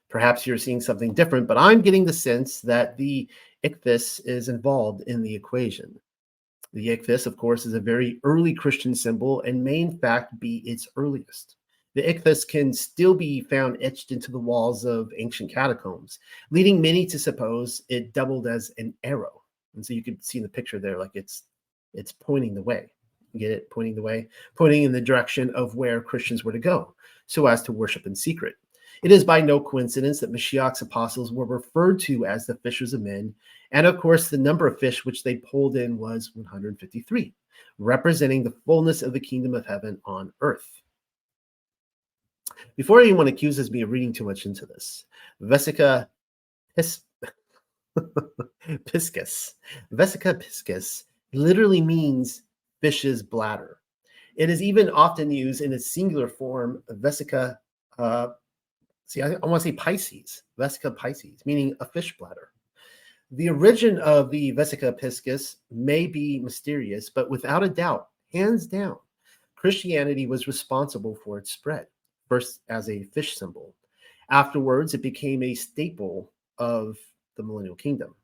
Perhaps 0.09 0.47
you're 0.47 0.59
seeing 0.59 0.81
something 0.81 1.12
different, 1.12 1.47
but 1.47 1.59
I'm 1.59 1.83
getting 1.83 2.05
the 2.05 2.12
sense 2.12 2.61
that 2.62 2.97
the 2.97 3.29
ichthys 3.65 4.21
is 4.25 4.49
involved 4.49 5.03
in 5.03 5.23
the 5.23 5.35
equation. 5.35 5.99
The 6.73 6.88
ichthys, 6.88 7.27
of 7.27 7.37
course, 7.37 7.67
is 7.67 7.75
a 7.75 7.81
very 7.81 8.21
early 8.25 8.55
Christian 8.55 8.95
symbol 8.95 9.41
and 9.43 9.65
may 9.65 9.81
in 9.81 9.99
fact 9.99 10.38
be 10.38 10.59
its 10.59 10.88
earliest. 10.97 11.57
The 11.95 12.03
ichthys 12.03 12.47
can 12.47 12.73
still 12.73 13.15
be 13.15 13.41
found 13.41 13.79
etched 13.81 14.12
into 14.12 14.31
the 14.31 14.38
walls 14.38 14.85
of 14.85 15.11
ancient 15.17 15.53
catacombs, 15.53 16.19
leading 16.50 16.81
many 16.81 17.07
to 17.07 17.19
suppose 17.19 17.83
it 17.88 18.12
doubled 18.12 18.47
as 18.47 18.71
an 18.79 18.95
arrow. 19.03 19.43
And 19.75 19.85
so 19.85 19.95
you 19.95 20.03
can 20.03 20.21
see 20.21 20.38
in 20.38 20.43
the 20.43 20.49
picture 20.49 20.79
there, 20.79 20.99
like 20.99 21.12
it's 21.15 21.45
it's 21.95 22.12
pointing 22.12 22.55
the 22.55 22.62
way. 22.62 22.91
You 23.33 23.41
get 23.41 23.50
it? 23.50 23.71
Pointing 23.71 23.95
the 23.95 24.03
way, 24.03 24.29
pointing 24.55 24.85
in 24.85 24.93
the 24.93 25.00
direction 25.00 25.50
of 25.55 25.75
where 25.75 26.00
Christians 26.00 26.45
were 26.45 26.53
to 26.53 26.59
go, 26.59 26.95
so 27.27 27.47
as 27.47 27.62
to 27.62 27.73
worship 27.73 28.07
in 28.07 28.15
secret. 28.15 28.55
It 29.02 29.12
is 29.12 29.25
by 29.25 29.40
no 29.40 29.61
coincidence 29.61 30.21
that 30.21 30.33
Mashiach's 30.33 30.83
apostles 30.83 31.33
were 31.33 31.45
referred 31.45 32.00
to 32.00 32.26
as 32.26 32.47
the 32.47 32.57
fishers 32.57 32.95
of 32.95 33.02
men. 33.02 33.35
And 33.71 33.87
of 33.87 33.99
course, 33.99 34.28
the 34.28 34.38
number 34.38 34.67
of 34.67 34.78
fish 34.78 35.05
which 35.05 35.23
they 35.23 35.37
pulled 35.37 35.76
in 35.76 35.99
was 35.99 36.33
153, 36.35 37.33
representing 37.78 38.43
the 38.43 38.55
fullness 38.64 39.02
of 39.02 39.12
the 39.12 39.21
kingdom 39.21 39.55
of 39.55 39.67
heaven 39.67 40.00
on 40.05 40.33
earth. 40.40 40.83
Before 42.76 43.00
anyone 43.00 43.28
accuses 43.28 43.71
me 43.71 43.83
of 43.83 43.90
reading 43.90 44.12
too 44.12 44.25
much 44.25 44.47
into 44.47 44.67
this, 44.67 45.05
Vesica 45.40 46.09
pis- 46.75 47.02
piscis, 48.85 49.55
Vesica 49.93 50.35
piscis 50.35 51.05
literally 51.33 51.81
means 51.81 52.43
fish's 52.81 53.23
bladder. 53.23 53.78
It 54.37 54.50
is 54.50 54.62
even 54.62 54.88
often 54.90 55.31
used 55.31 55.61
in 55.61 55.73
its 55.73 55.93
singular 55.93 56.28
form, 56.28 56.83
Vesica 56.90 57.59
uh, 57.99 58.28
See, 59.09 59.23
I, 59.23 59.33
I 59.33 59.47
want 59.47 59.62
to 59.62 59.69
say 59.69 59.73
Pisces, 59.73 60.43
Vesica 60.59 60.95
Pisces, 60.95 61.43
meaning 61.47 61.75
a 61.81 61.87
fish 61.87 62.17
bladder. 62.19 62.50
The 63.31 63.49
origin 63.49 63.99
of 64.00 64.31
the 64.31 64.53
Vesica 64.53 64.99
piscis 64.99 65.57
may 65.71 66.07
be 66.07 66.41
mysterious, 66.41 67.09
but 67.09 67.31
without 67.31 67.65
a 67.65 67.71
doubt, 67.71 68.09
hands 68.33 68.67
down, 68.67 68.97
Christianity 69.57 70.27
was 70.27 70.47
responsible 70.47 71.17
for 71.25 71.38
its 71.38 71.50
spread, 71.50 71.87
first 72.29 72.61
as 72.69 72.91
a 72.91 73.03
fish 73.03 73.37
symbol. 73.37 73.75
Afterwards, 74.31 74.93
it 74.93 75.03
became 75.03 75.43
a 75.43 75.55
staple 75.55 76.31
of 76.59 76.99
the 77.37 77.43
millennial 77.43 77.77
kingdom. 77.77 78.15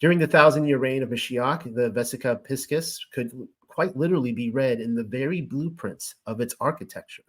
During 0.00 0.18
the 0.18 0.26
thousand 0.26 0.66
year 0.66 0.78
reign 0.78 1.04
of 1.04 1.10
Mashiach, 1.10 1.74
the 1.74 1.90
Vesica 1.90 2.44
piscis 2.44 2.98
could 3.12 3.30
quite 3.68 3.96
literally 3.96 4.32
be 4.32 4.50
read 4.50 4.80
in 4.80 4.96
the 4.96 5.04
very 5.04 5.40
blueprints 5.40 6.16
of 6.26 6.40
its 6.40 6.56
architecture. 6.60 7.22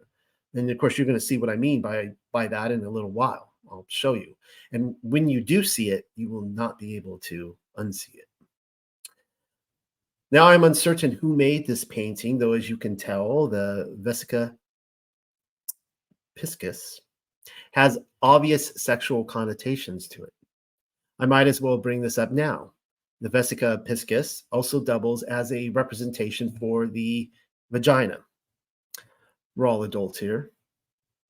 And 0.54 0.70
of 0.70 0.78
course, 0.78 0.98
you're 0.98 1.08
going 1.08 1.20
to 1.20 1.26
see 1.26 1.38
what 1.38 1.50
I 1.50 1.56
mean 1.56 1.82
by 1.82 2.10
by 2.32 2.48
that 2.48 2.72
in 2.72 2.84
a 2.86 2.90
little 2.90 3.12
while. 3.12 3.54
I'll 3.70 3.86
show 3.88 4.14
you. 4.14 4.36
And 4.72 4.96
when 5.02 5.28
you 5.28 5.42
do 5.42 5.64
see 5.64 5.90
it, 5.90 6.06
you 6.16 6.30
will 6.30 6.42
not 6.42 6.78
be 6.78 6.96
able 6.96 7.18
to 7.20 7.58
unsee 7.78 8.16
it. 8.16 8.28
Now 10.32 10.48
I'm 10.48 10.64
uncertain 10.64 11.12
who 11.12 11.36
made 11.36 11.68
this 11.68 11.84
painting, 11.84 12.38
though 12.38 12.54
as 12.54 12.70
you 12.70 12.78
can 12.78 12.98
tell, 12.98 13.48
the 13.48 13.96
Vesica 14.02 14.56
piscis 16.38 17.00
has 17.72 18.00
obvious 18.22 18.74
sexual 18.76 19.24
connotations 19.24 20.08
to 20.08 20.24
it. 20.24 20.34
I 21.20 21.26
might 21.26 21.48
as 21.48 21.62
well 21.62 21.78
bring 21.78 22.02
this 22.02 22.18
up 22.18 22.32
now. 22.32 22.74
The 23.22 23.30
Vesica 23.30 23.86
piscis 23.88 24.44
also 24.52 24.84
doubles 24.84 25.24
as 25.24 25.52
a 25.52 25.70
representation 25.70 26.52
for 26.60 26.88
the 26.88 27.30
vagina 27.72 28.20
we're 29.56 29.68
all 29.68 29.84
adults 29.84 30.20
here. 30.20 30.52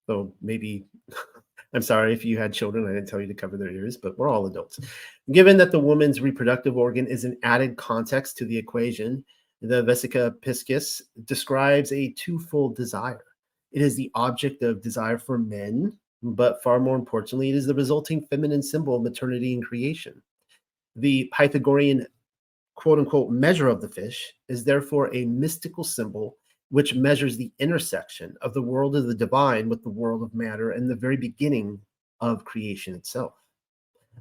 So 0.07 0.33
maybe 0.41 0.85
I'm 1.73 1.81
sorry 1.81 2.13
if 2.13 2.23
you 2.23 2.37
had 2.37 2.53
children, 2.53 2.85
I 2.85 2.93
didn't 2.93 3.07
tell 3.07 3.21
you 3.21 3.27
to 3.27 3.33
cover 3.33 3.57
their 3.57 3.71
ears, 3.71 3.97
but 3.97 4.17
we're 4.17 4.29
all 4.29 4.45
adults. 4.45 4.79
Given 5.31 5.57
that 5.57 5.71
the 5.71 5.79
woman's 5.79 6.21
reproductive 6.21 6.77
organ 6.77 7.07
is 7.07 7.23
an 7.23 7.37
added 7.43 7.77
context 7.77 8.37
to 8.37 8.45
the 8.45 8.57
equation, 8.57 9.23
the 9.61 9.83
Vesica 9.83 10.35
piscis 10.41 11.01
describes 11.23 11.91
a 11.91 12.13
twofold 12.17 12.75
desire. 12.75 13.23
It 13.71 13.81
is 13.81 13.95
the 13.95 14.11
object 14.13 14.61
of 14.61 14.83
desire 14.83 15.17
for 15.17 15.39
men, 15.39 15.97
but 16.21 16.61
far 16.61 16.79
more 16.79 16.95
importantly, 16.95 17.49
it 17.49 17.55
is 17.55 17.65
the 17.65 17.73
resulting 17.73 18.21
feminine 18.21 18.61
symbol 18.61 18.95
of 18.95 19.01
maternity 19.01 19.53
and 19.53 19.65
creation. 19.65 20.21
The 20.95 21.31
Pythagorean 21.33 22.05
quote 22.75 22.99
unquote 22.99 23.31
measure 23.31 23.67
of 23.67 23.81
the 23.81 23.87
fish 23.87 24.33
is 24.47 24.63
therefore 24.63 25.13
a 25.15 25.25
mystical 25.25 25.83
symbol 25.83 26.37
which 26.73 26.95
measures 26.95 27.37
the 27.37 27.51
intersection 27.59 28.35
of 28.41 28.51
the 28.55 28.61
world 28.61 28.95
of 28.95 29.05
the 29.05 29.13
divine 29.13 29.69
with 29.69 29.83
the 29.83 29.89
world 29.91 30.23
of 30.23 30.33
matter 30.33 30.71
and 30.71 30.89
the 30.89 30.95
very 30.95 31.15
beginning 31.15 31.79
of 32.19 32.43
creation 32.45 32.95
itself. 32.95 33.35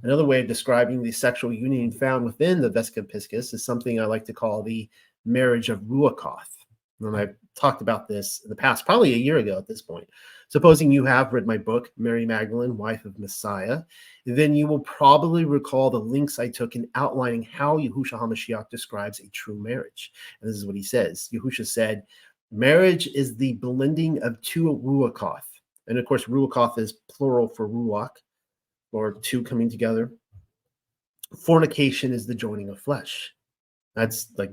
Another 0.02 0.26
way 0.26 0.42
of 0.42 0.48
describing 0.48 1.02
the 1.02 1.12
sexual 1.12 1.50
union 1.50 1.90
found 1.90 2.26
within 2.26 2.60
the 2.60 2.68
Piscis 2.68 3.54
is 3.54 3.64
something 3.64 3.98
I 3.98 4.04
like 4.04 4.26
to 4.26 4.34
call 4.34 4.62
the 4.62 4.86
marriage 5.24 5.70
of 5.70 5.80
Ruachoth. 5.80 6.66
And 7.00 7.16
I've 7.16 7.34
talked 7.54 7.80
about 7.80 8.06
this 8.06 8.42
in 8.44 8.50
the 8.50 8.56
past, 8.56 8.84
probably 8.84 9.14
a 9.14 9.18
year 9.18 9.38
ago 9.38 9.56
at 9.56 9.66
this 9.66 9.80
point. 9.80 10.06
Supposing 10.48 10.92
you 10.92 11.06
have 11.06 11.32
read 11.32 11.46
my 11.46 11.56
book, 11.56 11.90
Mary 11.96 12.26
Magdalene, 12.26 12.76
Wife 12.76 13.06
of 13.06 13.18
Messiah, 13.18 13.80
then 14.26 14.54
you 14.54 14.66
will 14.66 14.80
probably 14.80 15.46
recall 15.46 15.88
the 15.88 15.98
links 15.98 16.38
I 16.38 16.50
took 16.50 16.76
in 16.76 16.86
outlining 16.94 17.44
how 17.44 17.78
Yahushua 17.78 18.20
HaMashiach 18.20 18.68
describes 18.68 19.20
a 19.20 19.30
true 19.30 19.58
marriage. 19.58 20.12
And 20.40 20.50
this 20.50 20.58
is 20.58 20.66
what 20.66 20.76
he 20.76 20.82
says. 20.82 21.30
Yahushua 21.32 21.66
said, 21.66 22.04
Marriage 22.52 23.06
is 23.08 23.34
the 23.36 23.54
blending 23.54 24.22
of 24.22 24.40
two 24.42 24.78
ruachoth. 24.84 25.40
And 25.88 25.98
of 25.98 26.04
course, 26.04 26.24
ruachoth 26.24 26.78
is 26.78 26.92
plural 27.10 27.48
for 27.48 27.66
ruach, 27.66 28.10
or 28.92 29.14
two 29.14 29.42
coming 29.42 29.70
together. 29.70 30.12
Fornication 31.36 32.12
is 32.12 32.26
the 32.26 32.34
joining 32.34 32.68
of 32.68 32.78
flesh. 32.78 33.34
That's 33.96 34.28
like 34.36 34.52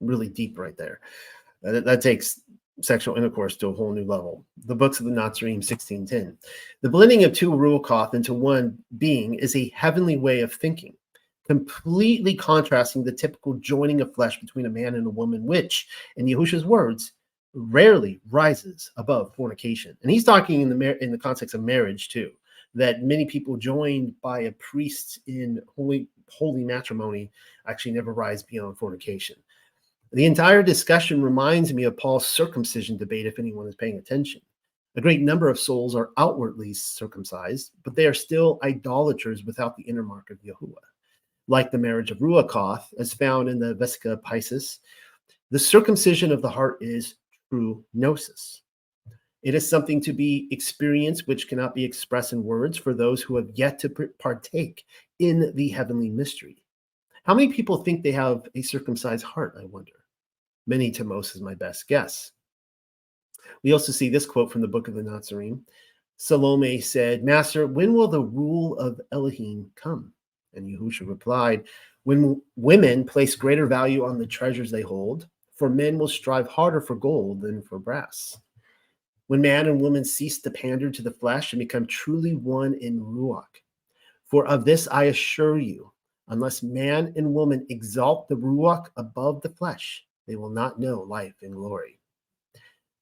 really 0.00 0.28
deep 0.28 0.58
right 0.58 0.76
there. 0.76 1.00
That, 1.62 1.84
that 1.84 2.00
takes 2.00 2.40
sexual 2.82 3.16
intercourse 3.16 3.56
to 3.56 3.68
a 3.68 3.74
whole 3.74 3.92
new 3.92 4.04
level. 4.04 4.46
The 4.64 4.76
books 4.76 5.00
of 5.00 5.06
the 5.06 5.12
Nazarene 5.12 5.56
1610. 5.56 6.38
The 6.82 6.88
blending 6.88 7.24
of 7.24 7.32
two 7.32 7.50
ruachoth 7.50 8.14
into 8.14 8.32
one 8.32 8.78
being 8.96 9.34
is 9.34 9.56
a 9.56 9.72
heavenly 9.74 10.16
way 10.16 10.40
of 10.40 10.54
thinking, 10.54 10.94
completely 11.46 12.34
contrasting 12.36 13.02
the 13.02 13.12
typical 13.12 13.54
joining 13.54 14.00
of 14.00 14.14
flesh 14.14 14.40
between 14.40 14.66
a 14.66 14.70
man 14.70 14.94
and 14.94 15.06
a 15.06 15.10
woman, 15.10 15.44
which, 15.44 15.88
in 16.16 16.26
Yahushua's 16.26 16.64
words, 16.64 17.12
rarely 17.54 18.20
rises 18.30 18.90
above 18.96 19.34
fornication. 19.34 19.96
And 20.02 20.10
he's 20.10 20.24
talking 20.24 20.60
in 20.60 20.68
the 20.68 20.74
mar- 20.74 20.98
in 21.00 21.10
the 21.10 21.18
context 21.18 21.54
of 21.54 21.62
marriage 21.62 22.08
too, 22.08 22.30
that 22.74 23.02
many 23.02 23.26
people 23.26 23.56
joined 23.56 24.14
by 24.20 24.40
a 24.42 24.52
priest 24.52 25.20
in 25.26 25.60
holy 25.74 26.08
holy 26.28 26.64
matrimony 26.64 27.30
actually 27.66 27.92
never 27.92 28.14
rise 28.14 28.42
beyond 28.42 28.78
fornication. 28.78 29.36
The 30.12 30.26
entire 30.26 30.62
discussion 30.62 31.22
reminds 31.22 31.72
me 31.72 31.84
of 31.84 31.96
Paul's 31.96 32.26
circumcision 32.26 32.96
debate 32.96 33.26
if 33.26 33.38
anyone 33.38 33.66
is 33.66 33.76
paying 33.76 33.98
attention. 33.98 34.40
A 34.96 35.00
great 35.00 35.20
number 35.20 35.48
of 35.48 35.58
souls 35.58 35.94
are 35.94 36.10
outwardly 36.16 36.74
circumcised, 36.74 37.72
but 37.84 37.94
they 37.94 38.06
are 38.06 38.14
still 38.14 38.58
idolaters 38.64 39.44
without 39.44 39.76
the 39.76 39.84
inner 39.84 40.02
mark 40.02 40.30
of 40.30 40.38
Yahuwah. 40.38 40.74
Like 41.46 41.70
the 41.70 41.78
marriage 41.78 42.10
of 42.10 42.18
Ruachoth, 42.18 42.92
as 42.98 43.14
found 43.14 43.48
in 43.48 43.60
the 43.60 43.74
Vesica 43.76 44.20
Pisces, 44.22 44.80
the 45.52 45.58
circumcision 45.58 46.32
of 46.32 46.42
the 46.42 46.50
heart 46.50 46.78
is 46.80 47.14
through 47.50 47.84
gnosis. 47.92 48.62
It 49.42 49.54
is 49.54 49.68
something 49.68 50.00
to 50.02 50.12
be 50.12 50.48
experienced 50.50 51.26
which 51.26 51.48
cannot 51.48 51.74
be 51.74 51.84
expressed 51.84 52.32
in 52.32 52.44
words 52.44 52.78
for 52.78 52.94
those 52.94 53.22
who 53.22 53.36
have 53.36 53.48
yet 53.54 53.78
to 53.80 53.88
partake 54.18 54.84
in 55.18 55.52
the 55.54 55.68
heavenly 55.68 56.10
mystery. 56.10 56.62
How 57.24 57.34
many 57.34 57.52
people 57.52 57.78
think 57.78 58.02
they 58.02 58.12
have 58.12 58.46
a 58.54 58.62
circumcised 58.62 59.24
heart, 59.24 59.56
I 59.60 59.64
wonder? 59.66 59.92
Many 60.66 60.90
to 60.92 61.04
most 61.04 61.34
is 61.34 61.40
my 61.40 61.54
best 61.54 61.88
guess. 61.88 62.32
We 63.62 63.72
also 63.72 63.92
see 63.92 64.08
this 64.08 64.26
quote 64.26 64.52
from 64.52 64.60
the 64.60 64.68
book 64.68 64.88
of 64.88 64.94
the 64.94 65.02
Nazarene. 65.02 65.64
Salome 66.16 66.80
said, 66.80 67.24
Master, 67.24 67.66
when 67.66 67.94
will 67.94 68.08
the 68.08 68.22
rule 68.22 68.78
of 68.78 69.00
Elohim 69.10 69.70
come? 69.74 70.12
And 70.54 70.68
Yahusha 70.68 71.08
replied, 71.08 71.64
When 72.04 72.42
women 72.56 73.04
place 73.04 73.34
greater 73.34 73.66
value 73.66 74.04
on 74.04 74.18
the 74.18 74.26
treasures 74.26 74.70
they 74.70 74.82
hold, 74.82 75.26
for 75.60 75.68
men 75.68 75.98
will 75.98 76.08
strive 76.08 76.48
harder 76.48 76.80
for 76.80 76.96
gold 76.96 77.42
than 77.42 77.60
for 77.60 77.78
brass. 77.78 78.38
When 79.26 79.42
man 79.42 79.68
and 79.68 79.78
woman 79.78 80.06
cease 80.06 80.38
to 80.40 80.50
pander 80.50 80.90
to 80.90 81.02
the 81.02 81.10
flesh 81.10 81.52
and 81.52 81.60
become 81.60 81.84
truly 81.84 82.34
one 82.34 82.72
in 82.72 82.98
Ruach. 82.98 83.60
For 84.24 84.46
of 84.46 84.64
this 84.64 84.88
I 84.90 85.04
assure 85.04 85.58
you, 85.58 85.92
unless 86.28 86.62
man 86.62 87.12
and 87.14 87.34
woman 87.34 87.66
exalt 87.68 88.26
the 88.26 88.36
Ruach 88.36 88.86
above 88.96 89.42
the 89.42 89.50
flesh, 89.50 90.06
they 90.26 90.34
will 90.34 90.48
not 90.48 90.80
know 90.80 91.02
life 91.02 91.34
and 91.42 91.52
glory. 91.52 92.00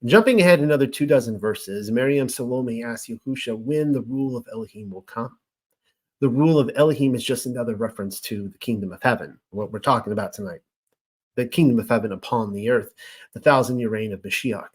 Jumping 0.05 0.41
ahead 0.41 0.59
another 0.59 0.89
two 0.89 1.07
dozen 1.07 1.39
verses, 1.39 1.93
Miriam 1.93 2.29
Salome 2.29 2.83
asks 2.83 3.09
Yahusha 3.09 3.57
when 3.57 3.93
the 3.93 4.03
rule 4.03 4.37
of 4.37 4.49
Elohim 4.53 4.91
will 4.91 5.03
come. 5.03 5.39
The 6.19 6.29
rule 6.29 6.59
of 6.59 6.73
Elohim 6.75 7.15
is 7.15 7.23
just 7.23 7.47
another 7.47 7.77
reference 7.77 8.21
to 8.23 8.49
the 8.49 8.59
kingdom 8.59 8.93
of 8.93 9.01
heaven, 9.01 9.39
what 9.51 9.71
we're 9.71 9.79
talking 9.79 10.13
about 10.13 10.33
tonight. 10.33 10.63
The 11.39 11.47
kingdom 11.47 11.79
of 11.79 11.89
heaven 11.89 12.11
upon 12.11 12.53
the 12.53 12.69
earth, 12.69 12.95
the 13.33 13.39
thousand 13.39 13.79
year 13.79 13.91
reign 13.91 14.13
of 14.13 14.23
Mashiach. 14.23 14.71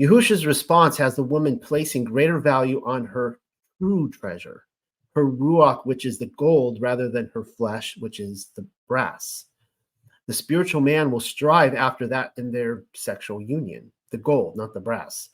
Yahusha's 0.00 0.46
response 0.46 0.96
has 0.96 1.14
the 1.14 1.22
woman 1.22 1.58
placing 1.58 2.04
greater 2.04 2.38
value 2.38 2.82
on 2.86 3.04
her 3.04 3.38
true 3.76 4.08
treasure, 4.08 4.64
her 5.14 5.26
ruach, 5.26 5.84
which 5.84 6.06
is 6.06 6.18
the 6.18 6.32
gold, 6.38 6.80
rather 6.80 7.10
than 7.10 7.30
her 7.34 7.44
flesh, 7.44 7.98
which 7.98 8.20
is 8.20 8.52
the 8.56 8.66
brass. 8.88 9.44
The 10.26 10.32
spiritual 10.32 10.80
man 10.80 11.10
will 11.10 11.20
strive 11.20 11.74
after 11.74 12.06
that 12.06 12.32
in 12.38 12.50
their 12.50 12.84
sexual 12.94 13.42
union 13.42 13.92
the 14.12 14.16
gold, 14.16 14.56
not 14.56 14.72
the 14.72 14.80
brass. 14.80 15.28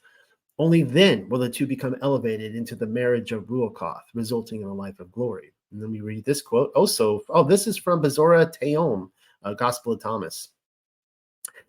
Only 0.59 0.83
then 0.83 1.29
will 1.29 1.39
the 1.39 1.49
two 1.49 1.69
become 1.69 1.95
elevated 2.03 2.57
into 2.57 2.75
the 2.75 2.85
marriage 2.85 3.31
of 3.31 3.45
Ruachoth, 3.45 4.03
resulting 4.13 4.63
in 4.63 4.67
a 4.67 4.75
life 4.75 4.99
of 4.99 5.13
glory. 5.13 5.53
And 5.71 5.81
then 5.81 5.93
we 5.93 6.01
read 6.01 6.25
this 6.25 6.43
quote 6.43 6.73
oh, 6.75 6.81
also. 6.81 7.21
Oh, 7.29 7.45
this 7.45 7.69
is 7.69 7.77
from 7.77 8.03
Bezorah 8.03 8.53
Teom, 8.53 9.11
uh, 9.43 9.55
Gospel 9.55 9.93
of 9.93 10.01
Thomas. 10.01 10.51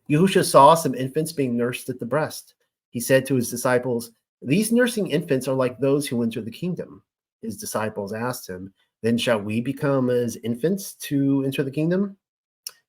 Yahusha 0.10 0.44
saw 0.44 0.74
some 0.74 0.96
infants 0.96 1.32
being 1.32 1.56
nursed 1.56 1.90
at 1.90 2.00
the 2.00 2.06
breast. 2.06 2.56
He 2.90 3.00
said 3.00 3.26
to 3.28 3.36
his 3.36 3.50
disciples, 3.50 4.12
These 4.42 4.72
nursing 4.72 5.12
infants 5.12 5.48
are 5.48 5.56
like 5.56 5.78
those 5.78 6.08
who 6.08 6.24
enter 6.24 6.42
the 6.42 6.52
kingdom. 6.52 7.04
His 7.42 7.58
disciples 7.58 8.14
asked 8.14 8.50
him, 8.50 8.74
Then 9.02 9.18
shall 9.18 9.40
we 9.40 9.62
become 9.62 10.10
as 10.10 10.38
infants 10.38 10.94
to 10.96 11.44
enter 11.46 11.64
the 11.64 11.72
kingdom? 11.72 12.18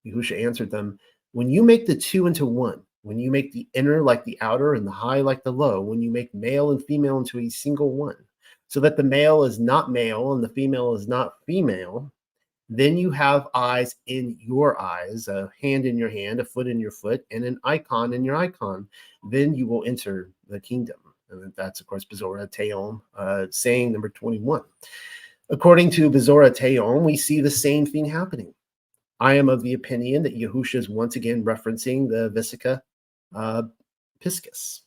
Yahusha 0.07 0.45
answered 0.45 0.71
them, 0.71 0.99
When 1.33 1.51
you 1.51 1.63
make 1.63 1.87
the 1.87 1.97
two 1.97 2.27
into 2.27 2.47
one, 2.47 2.83
when 3.03 3.19
you 3.19 3.31
make 3.31 3.53
the 3.53 3.67
inner 3.75 4.03
like 4.03 4.25
the 4.25 4.39
outer 4.41 4.75
and 4.75 4.87
the 4.87 4.91
high 4.93 5.21
like 5.21 5.43
the 5.43 5.53
low, 5.53 5.81
when 5.81 6.03
you 6.03 6.11
make 6.11 6.35
male 6.35 6.71
and 6.71 6.83
female 6.85 7.19
into 7.19 7.39
a 7.39 7.49
single 7.49 7.93
one, 7.93 8.17
so 8.69 8.81
that 8.81 8.97
the 8.97 9.03
male 9.03 9.45
is 9.45 9.59
not 9.59 9.91
male 9.91 10.33
and 10.33 10.43
the 10.43 10.49
female 10.49 10.95
is 10.95 11.09
not 11.09 11.35
female, 11.47 12.13
then 12.73 12.97
you 12.97 13.11
have 13.11 13.49
eyes 13.53 13.97
in 14.07 14.37
your 14.41 14.81
eyes, 14.81 15.27
a 15.27 15.50
hand 15.61 15.85
in 15.85 15.99
your 15.99 16.09
hand, 16.09 16.39
a 16.39 16.45
foot 16.45 16.69
in 16.69 16.79
your 16.79 16.93
foot, 16.93 17.27
and 17.33 17.45
an 17.45 17.59
icon 17.65 18.12
in 18.12 18.25
your 18.25 18.37
icon. 18.37 18.89
Then 19.29 19.55
you 19.55 19.67
will 19.67 19.85
enter 19.85 20.31
the 20.49 20.61
kingdom. 20.61 20.97
And 21.31 21.53
that's, 21.57 21.81
of 21.81 21.89
course, 21.89 22.05
Bezorah 22.05 22.49
Teom, 22.49 23.00
uh, 23.17 23.47
saying 23.50 23.93
number 23.93 24.09
21. 24.09 24.62
According 25.50 25.91
to 25.91 26.11
Bezorah 26.11 26.57
Teom, 26.57 27.03
we 27.03 27.17
see 27.17 27.41
the 27.41 27.50
same 27.50 27.85
thing 27.85 28.05
happening. 28.05 28.55
I 29.19 29.35
am 29.35 29.49
of 29.49 29.62
the 29.62 29.75
opinion 29.75 30.23
that 30.23 30.39
Yahusha 30.39 30.77
is 30.77 30.89
once 30.89 31.17
again 31.17 31.45
referencing 31.45 32.09
the 32.09 32.31
Vesica 32.31 32.81
uh, 33.35 33.65
Piscus 34.21 34.83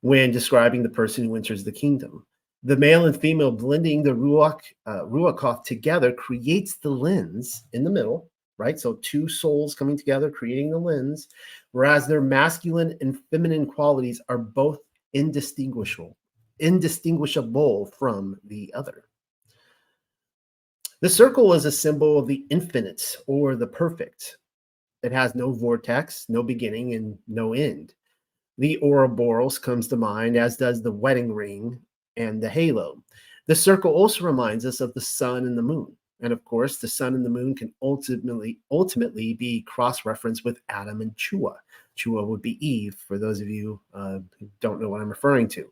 when 0.00 0.30
describing 0.30 0.84
the 0.84 0.88
person 0.88 1.24
who 1.24 1.34
enters 1.34 1.64
the 1.64 1.72
kingdom. 1.72 2.24
The 2.66 2.76
male 2.78 3.04
and 3.04 3.20
female 3.20 3.50
blending 3.50 4.02
the 4.02 4.12
ruach, 4.12 4.60
uh, 4.86 5.04
ruachoth 5.04 5.64
together 5.64 6.12
creates 6.12 6.76
the 6.76 6.88
lens 6.88 7.64
in 7.74 7.84
the 7.84 7.90
middle, 7.90 8.30
right? 8.56 8.80
So 8.80 8.94
two 9.02 9.28
souls 9.28 9.74
coming 9.74 9.98
together, 9.98 10.30
creating 10.30 10.70
the 10.70 10.78
lens, 10.78 11.28
whereas 11.72 12.06
their 12.06 12.22
masculine 12.22 12.96
and 13.02 13.18
feminine 13.30 13.66
qualities 13.66 14.22
are 14.30 14.38
both 14.38 14.78
indistinguishable, 15.12 16.16
indistinguishable 16.58 17.86
from 17.98 18.40
the 18.44 18.72
other. 18.72 19.04
The 21.02 21.10
circle 21.10 21.52
is 21.52 21.66
a 21.66 21.72
symbol 21.72 22.18
of 22.18 22.26
the 22.26 22.46
infinite 22.48 23.14
or 23.26 23.56
the 23.56 23.66
perfect. 23.66 24.38
It 25.02 25.12
has 25.12 25.34
no 25.34 25.52
vortex, 25.52 26.24
no 26.30 26.42
beginning, 26.42 26.94
and 26.94 27.18
no 27.28 27.52
end. 27.52 27.92
The 28.56 28.78
Ouroboros 28.82 29.58
comes 29.58 29.86
to 29.88 29.96
mind, 29.96 30.38
as 30.38 30.56
does 30.56 30.82
the 30.82 30.92
wedding 30.92 31.30
ring 31.30 31.78
and 32.16 32.42
the 32.42 32.48
halo. 32.48 33.02
The 33.46 33.54
circle 33.54 33.92
also 33.92 34.24
reminds 34.24 34.64
us 34.64 34.80
of 34.80 34.94
the 34.94 35.00
sun 35.00 35.46
and 35.46 35.56
the 35.56 35.62
moon. 35.62 35.94
And 36.20 36.32
of 36.32 36.44
course, 36.44 36.78
the 36.78 36.88
sun 36.88 37.14
and 37.14 37.24
the 37.24 37.30
moon 37.30 37.54
can 37.54 37.72
ultimately 37.82 38.58
ultimately 38.70 39.34
be 39.34 39.62
cross-referenced 39.62 40.44
with 40.44 40.60
Adam 40.68 41.00
and 41.00 41.14
Chua. 41.16 41.56
Chua 41.98 42.26
would 42.26 42.40
be 42.40 42.64
Eve, 42.66 42.96
for 43.06 43.18
those 43.18 43.40
of 43.40 43.48
you 43.48 43.80
uh, 43.92 44.20
who 44.38 44.48
don't 44.60 44.80
know 44.80 44.88
what 44.88 45.00
I'm 45.00 45.08
referring 45.08 45.48
to. 45.48 45.70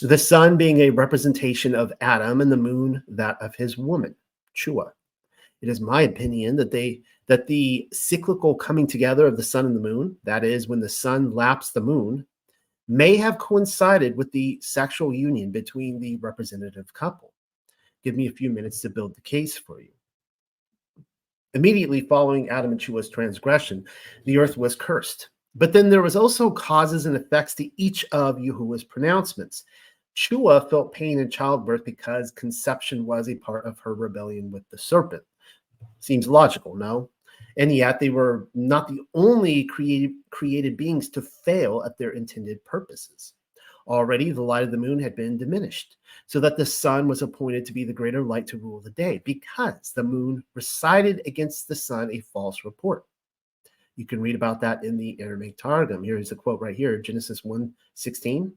The 0.00 0.16
sun 0.16 0.56
being 0.56 0.80
a 0.80 0.90
representation 0.90 1.74
of 1.74 1.92
Adam 2.00 2.40
and 2.40 2.50
the 2.50 2.56
moon 2.56 3.02
that 3.08 3.36
of 3.42 3.54
his 3.56 3.76
woman, 3.76 4.14
Chua. 4.56 4.92
It 5.60 5.68
is 5.68 5.80
my 5.80 6.02
opinion 6.02 6.56
that 6.56 6.70
they 6.70 7.02
that 7.26 7.46
the 7.46 7.88
cyclical 7.92 8.54
coming 8.54 8.86
together 8.86 9.26
of 9.26 9.36
the 9.36 9.42
sun 9.42 9.66
and 9.66 9.76
the 9.76 9.80
moon, 9.80 10.16
that 10.24 10.44
is, 10.44 10.66
when 10.66 10.80
the 10.80 10.88
sun 10.88 11.34
laps 11.34 11.72
the 11.72 11.80
moon, 11.80 12.24
may 12.88 13.16
have 13.16 13.38
coincided 13.38 14.16
with 14.16 14.32
the 14.32 14.58
sexual 14.62 15.12
union 15.12 15.50
between 15.50 16.00
the 16.00 16.16
representative 16.16 16.92
couple. 16.94 17.32
Give 18.02 18.16
me 18.16 18.26
a 18.26 18.32
few 18.32 18.50
minutes 18.50 18.80
to 18.80 18.90
build 18.90 19.14
the 19.14 19.20
case 19.20 19.58
for 19.58 19.80
you. 19.80 19.90
Immediately 21.54 22.02
following 22.02 22.48
Adam 22.48 22.72
and 22.72 22.80
Chua's 22.80 23.08
transgression, 23.08 23.84
the 24.24 24.38
earth 24.38 24.56
was 24.56 24.74
cursed. 24.74 25.30
But 25.54 25.72
then 25.72 25.90
there 25.90 26.02
was 26.02 26.16
also 26.16 26.50
causes 26.50 27.06
and 27.06 27.16
effects 27.16 27.54
to 27.56 27.70
each 27.82 28.04
of 28.12 28.36
Yahuwah's 28.36 28.84
pronouncements. 28.84 29.64
Chua 30.16 30.68
felt 30.68 30.92
pain 30.92 31.18
in 31.18 31.30
childbirth 31.30 31.84
because 31.84 32.30
conception 32.30 33.06
was 33.06 33.28
a 33.28 33.34
part 33.34 33.66
of 33.66 33.78
her 33.80 33.94
rebellion 33.94 34.50
with 34.50 34.68
the 34.70 34.78
serpent. 34.78 35.22
Seems 36.00 36.28
logical, 36.28 36.74
no? 36.74 37.10
And 37.58 37.74
yet 37.74 37.98
they 37.98 38.08
were 38.08 38.48
not 38.54 38.88
the 38.88 39.00
only 39.14 39.64
created, 39.64 40.12
created 40.30 40.76
beings 40.76 41.08
to 41.10 41.22
fail 41.22 41.82
at 41.84 41.98
their 41.98 42.10
intended 42.10 42.64
purposes. 42.64 43.34
Already 43.88 44.30
the 44.30 44.42
light 44.42 44.62
of 44.62 44.70
the 44.70 44.76
moon 44.76 44.98
had 44.98 45.16
been 45.16 45.36
diminished, 45.36 45.96
so 46.26 46.40
that 46.40 46.56
the 46.56 46.66
sun 46.66 47.08
was 47.08 47.22
appointed 47.22 47.64
to 47.66 47.72
be 47.72 47.84
the 47.84 47.92
greater 47.92 48.22
light 48.22 48.46
to 48.48 48.58
rule 48.58 48.80
the 48.80 48.90
day, 48.90 49.20
because 49.24 49.92
the 49.94 50.02
moon 50.02 50.44
recited 50.54 51.22
against 51.26 51.66
the 51.66 51.74
sun 51.74 52.10
a 52.12 52.20
false 52.20 52.64
report. 52.64 53.04
You 53.96 54.06
can 54.06 54.20
read 54.20 54.36
about 54.36 54.60
that 54.60 54.84
in 54.84 54.96
the 54.96 55.20
Aramaic 55.20 55.58
Targum. 55.58 56.04
Here's 56.04 56.30
a 56.30 56.36
quote 56.36 56.60
right 56.60 56.76
here, 56.76 56.98
Genesis 56.98 57.42
1 57.42 57.72
16 57.94 58.52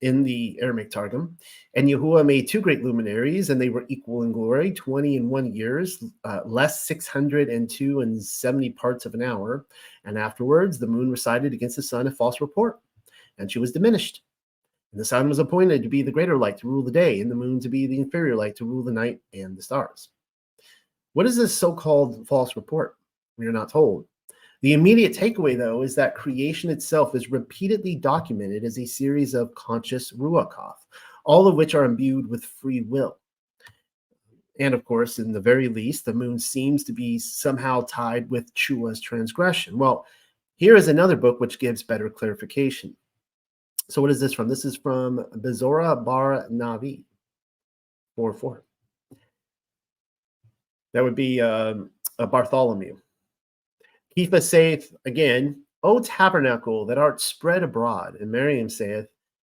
in 0.00 0.22
the 0.22 0.58
Aramaic 0.60 0.90
Targum. 0.90 1.36
And 1.74 1.88
Yahuwah 1.88 2.24
made 2.24 2.48
two 2.48 2.60
great 2.60 2.84
luminaries, 2.84 3.50
and 3.50 3.60
they 3.60 3.68
were 3.68 3.84
equal 3.88 4.22
in 4.22 4.32
glory, 4.32 4.72
20 4.72 5.16
and 5.16 5.30
one 5.30 5.54
years, 5.54 6.02
uh, 6.24 6.40
less 6.44 6.86
602 6.86 8.00
and 8.00 8.22
70 8.24 8.70
parts 8.70 9.06
of 9.06 9.14
an 9.14 9.22
hour. 9.22 9.66
And 10.04 10.18
afterwards, 10.18 10.78
the 10.78 10.86
moon 10.86 11.10
recited 11.10 11.52
against 11.52 11.76
the 11.76 11.82
sun 11.82 12.06
a 12.06 12.10
false 12.10 12.40
report, 12.40 12.78
and 13.38 13.50
she 13.50 13.58
was 13.58 13.72
diminished. 13.72 14.22
And 14.92 15.00
the 15.00 15.04
sun 15.04 15.28
was 15.28 15.38
appointed 15.38 15.82
to 15.82 15.88
be 15.88 16.02
the 16.02 16.12
greater 16.12 16.38
light 16.38 16.58
to 16.58 16.68
rule 16.68 16.82
the 16.82 16.90
day, 16.90 17.20
and 17.20 17.30
the 17.30 17.34
moon 17.34 17.60
to 17.60 17.68
be 17.68 17.86
the 17.86 17.98
inferior 17.98 18.36
light 18.36 18.56
to 18.56 18.64
rule 18.64 18.82
the 18.82 18.92
night 18.92 19.20
and 19.34 19.56
the 19.56 19.62
stars. 19.62 20.08
What 21.12 21.26
is 21.26 21.36
this 21.36 21.56
so 21.56 21.72
called 21.72 22.26
false 22.26 22.56
report? 22.56 22.96
We 23.36 23.46
are 23.46 23.52
not 23.52 23.70
told. 23.70 24.06
The 24.60 24.72
immediate 24.72 25.12
takeaway, 25.12 25.56
though, 25.56 25.82
is 25.82 25.94
that 25.94 26.16
creation 26.16 26.68
itself 26.68 27.14
is 27.14 27.30
repeatedly 27.30 27.94
documented 27.94 28.64
as 28.64 28.78
a 28.78 28.86
series 28.86 29.34
of 29.34 29.54
conscious 29.54 30.12
ruachoth, 30.12 30.84
all 31.24 31.46
of 31.46 31.54
which 31.54 31.74
are 31.74 31.84
imbued 31.84 32.28
with 32.28 32.44
free 32.44 32.82
will. 32.82 33.18
And 34.58 34.74
of 34.74 34.84
course, 34.84 35.20
in 35.20 35.30
the 35.30 35.40
very 35.40 35.68
least, 35.68 36.04
the 36.04 36.12
moon 36.12 36.38
seems 36.38 36.82
to 36.84 36.92
be 36.92 37.18
somehow 37.20 37.82
tied 37.82 38.28
with 38.28 38.52
Chua's 38.54 39.00
transgression. 39.00 39.78
Well, 39.78 40.04
here 40.56 40.74
is 40.74 40.88
another 40.88 41.14
book 41.14 41.38
which 41.38 41.60
gives 41.60 41.84
better 41.84 42.10
clarification. 42.10 42.96
So, 43.88 44.02
what 44.02 44.10
is 44.10 44.18
this 44.18 44.32
from? 44.32 44.48
This 44.48 44.64
is 44.64 44.76
from 44.76 45.24
Bezorah 45.36 46.04
Bar 46.04 46.48
Navi, 46.50 47.04
4 48.16 48.32
4. 48.32 48.64
That 50.92 51.04
would 51.04 51.14
be 51.14 51.40
um, 51.40 51.90
a 52.18 52.26
Bartholomew. 52.26 52.98
Kefa 54.18 54.42
saith 54.42 54.96
again, 55.06 55.62
O 55.84 56.00
tabernacle 56.00 56.84
that 56.86 56.98
art 56.98 57.20
spread 57.20 57.62
abroad. 57.62 58.16
And 58.16 58.32
Miriam 58.32 58.68
saith, 58.68 59.06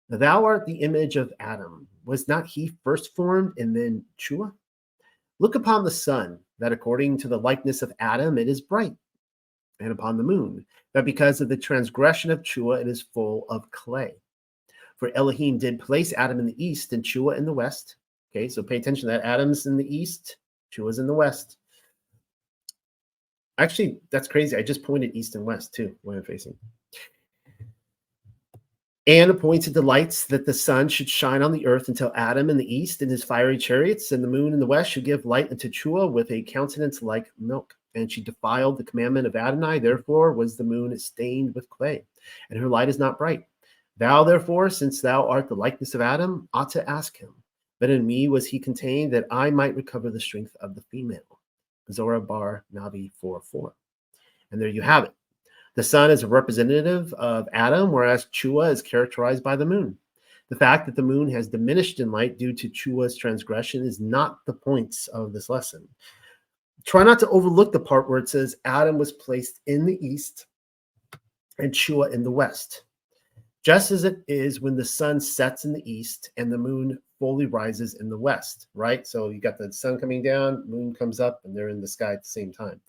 Thou 0.09 0.43
art 0.43 0.65
the 0.65 0.77
image 0.77 1.17
of 1.17 1.31
Adam. 1.39 1.87
Was 2.03 2.27
not 2.27 2.47
he 2.47 2.71
first 2.83 3.15
formed 3.15 3.53
and 3.59 3.75
then 3.75 4.03
Chua? 4.19 4.51
Look 5.37 5.53
upon 5.53 5.83
the 5.83 5.91
sun, 5.91 6.39
that 6.57 6.71
according 6.71 7.19
to 7.19 7.27
the 7.27 7.37
likeness 7.37 7.83
of 7.83 7.93
Adam 7.99 8.39
it 8.39 8.47
is 8.47 8.59
bright, 8.59 8.95
and 9.79 9.91
upon 9.91 10.17
the 10.17 10.23
moon, 10.23 10.65
that 10.95 11.05
because 11.05 11.41
of 11.41 11.49
the 11.49 11.57
transgression 11.57 12.31
of 12.31 12.41
Chua 12.41 12.81
it 12.81 12.87
is 12.87 13.03
full 13.03 13.45
of 13.49 13.69
clay. 13.69 14.15
For 14.97 15.11
Elohim 15.13 15.59
did 15.59 15.79
place 15.79 16.11
Adam 16.13 16.39
in 16.39 16.47
the 16.47 16.65
east 16.65 16.91
and 16.91 17.03
Chua 17.03 17.37
in 17.37 17.45
the 17.45 17.53
west. 17.53 17.97
Okay, 18.31 18.47
so 18.47 18.63
pay 18.63 18.77
attention 18.77 19.07
that. 19.09 19.23
Adam's 19.23 19.67
in 19.67 19.77
the 19.77 19.95
east, 19.95 20.37
Chua's 20.75 20.97
in 20.97 21.05
the 21.05 21.13
west. 21.13 21.57
Actually, 23.57 23.99
that's 24.11 24.27
crazy. 24.27 24.55
I 24.55 24.61
just 24.61 24.83
pointed 24.83 25.15
east 25.15 25.35
and 25.35 25.45
west 25.45 25.73
too, 25.73 25.95
where 26.01 26.17
I'm 26.17 26.23
facing. 26.23 26.57
And 29.07 29.29
appointed 29.29 29.75
the 29.75 29.83
lights 29.83 30.25
that 30.25 30.47
the 30.47 30.53
sun 30.53 30.89
should 30.89 31.07
shine 31.07 31.43
on 31.43 31.51
the 31.51 31.67
earth 31.67 31.89
until 31.89 32.11
Adam 32.15 32.49
in 32.49 32.57
the 32.57 32.75
east 32.75 33.03
in 33.03 33.09
his 33.09 33.23
fiery 33.23 33.57
chariots, 33.57 34.11
and 34.11 34.23
the 34.23 34.27
moon 34.27 34.51
in 34.51 34.59
the 34.59 34.65
west 34.65 34.89
should 34.89 35.05
give 35.05 35.25
light 35.25 35.51
unto 35.51 35.69
Chua 35.69 36.11
with 36.11 36.31
a 36.31 36.41
countenance 36.41 37.03
like 37.03 37.31
milk. 37.39 37.75
And 37.93 38.11
she 38.11 38.21
defiled 38.21 38.77
the 38.77 38.83
commandment 38.83 39.27
of 39.27 39.35
Adonai, 39.35 39.79
therefore 39.79 40.33
was 40.33 40.57
the 40.57 40.63
moon 40.63 40.97
stained 40.97 41.53
with 41.53 41.69
clay, 41.69 42.03
and 42.49 42.59
her 42.59 42.67
light 42.67 42.89
is 42.89 42.97
not 42.97 43.19
bright. 43.19 43.45
Thou, 43.97 44.23
therefore, 44.23 44.69
since 44.69 45.01
thou 45.01 45.27
art 45.27 45.47
the 45.47 45.55
likeness 45.55 45.93
of 45.93 46.01
Adam, 46.01 46.49
ought 46.53 46.69
to 46.71 46.89
ask 46.89 47.15
him. 47.15 47.33
But 47.79 47.91
in 47.91 48.05
me 48.05 48.27
was 48.27 48.47
he 48.47 48.59
contained 48.59 49.13
that 49.13 49.27
I 49.29 49.51
might 49.51 49.75
recover 49.75 50.09
the 50.09 50.19
strength 50.19 50.55
of 50.61 50.75
the 50.75 50.81
female. 50.81 51.34
Zora 51.91 52.21
Bar 52.21 52.65
Navi 52.73 53.11
4 53.13 53.41
4. 53.41 53.73
And 54.51 54.61
there 54.61 54.69
you 54.69 54.81
have 54.81 55.05
it. 55.05 55.13
The 55.75 55.83
sun 55.83 56.09
is 56.09 56.23
a 56.23 56.27
representative 56.27 57.13
of 57.13 57.49
Adam, 57.51 57.91
whereas 57.91 58.27
Chua 58.27 58.71
is 58.71 58.81
characterized 58.81 59.43
by 59.43 59.55
the 59.55 59.65
moon. 59.65 59.97
The 60.49 60.55
fact 60.55 60.85
that 60.85 60.95
the 60.95 61.01
moon 61.01 61.29
has 61.31 61.47
diminished 61.47 61.99
in 61.99 62.11
light 62.11 62.37
due 62.37 62.53
to 62.53 62.69
Chua's 62.69 63.17
transgression 63.17 63.85
is 63.85 63.99
not 63.99 64.45
the 64.45 64.53
points 64.53 65.07
of 65.07 65.33
this 65.33 65.49
lesson. 65.49 65.87
Try 66.85 67.03
not 67.03 67.19
to 67.19 67.29
overlook 67.29 67.71
the 67.73 67.79
part 67.79 68.09
where 68.09 68.19
it 68.19 68.29
says 68.29 68.55
Adam 68.63 68.97
was 68.97 69.11
placed 69.11 69.61
in 69.65 69.85
the 69.85 69.97
east 70.05 70.45
and 71.57 71.71
Chua 71.71 72.13
in 72.13 72.23
the 72.23 72.31
west. 72.31 72.83
Just 73.65 73.89
as 73.89 74.03
it 74.03 74.17
is 74.27 74.61
when 74.61 74.75
the 74.75 74.85
sun 74.85 75.19
sets 75.19 75.65
in 75.65 75.73
the 75.73 75.91
east 75.91 76.29
and 76.37 76.51
the 76.51 76.57
moon 76.57 76.99
fully 77.17 77.47
rises 77.47 77.95
in 77.95 78.09
the 78.09 78.17
west, 78.17 78.67
right? 78.75 79.07
So 79.07 79.29
you 79.29 79.41
got 79.41 79.57
the 79.57 79.73
sun 79.73 79.99
coming 79.99 80.21
down, 80.21 80.69
moon 80.69 80.93
comes 80.93 81.19
up, 81.19 81.41
and 81.43 81.57
they're 81.57 81.69
in 81.69 81.81
the 81.81 81.87
sky 81.87 82.13
at 82.13 82.21
the 82.21 82.29
same 82.29 82.53
time. 82.53 82.79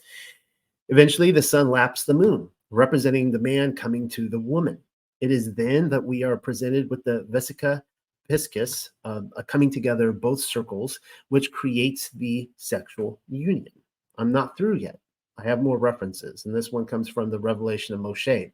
Eventually, 0.90 1.30
the 1.30 1.40
sun 1.40 1.70
laps 1.70 2.04
the 2.04 2.12
moon, 2.12 2.50
representing 2.68 3.30
the 3.30 3.38
man 3.38 3.74
coming 3.74 4.06
to 4.10 4.28
the 4.28 4.38
woman. 4.38 4.78
It 5.22 5.30
is 5.30 5.54
then 5.54 5.88
that 5.88 6.04
we 6.04 6.22
are 6.22 6.36
presented 6.36 6.90
with 6.90 7.02
the 7.04 7.26
vesica 7.30 7.82
piscis, 8.28 8.90
uh, 9.04 9.22
a 9.38 9.42
coming 9.44 9.70
together 9.70 10.10
of 10.10 10.20
both 10.20 10.40
circles, 10.40 11.00
which 11.30 11.52
creates 11.52 12.10
the 12.10 12.50
sexual 12.58 13.18
union. 13.30 13.72
I'm 14.18 14.30
not 14.30 14.58
through 14.58 14.76
yet. 14.76 14.98
I 15.38 15.44
have 15.44 15.62
more 15.62 15.78
references, 15.78 16.44
and 16.44 16.54
this 16.54 16.70
one 16.70 16.84
comes 16.84 17.08
from 17.08 17.30
the 17.30 17.38
revelation 17.38 17.94
of 17.94 18.02
Moshe. 18.02 18.52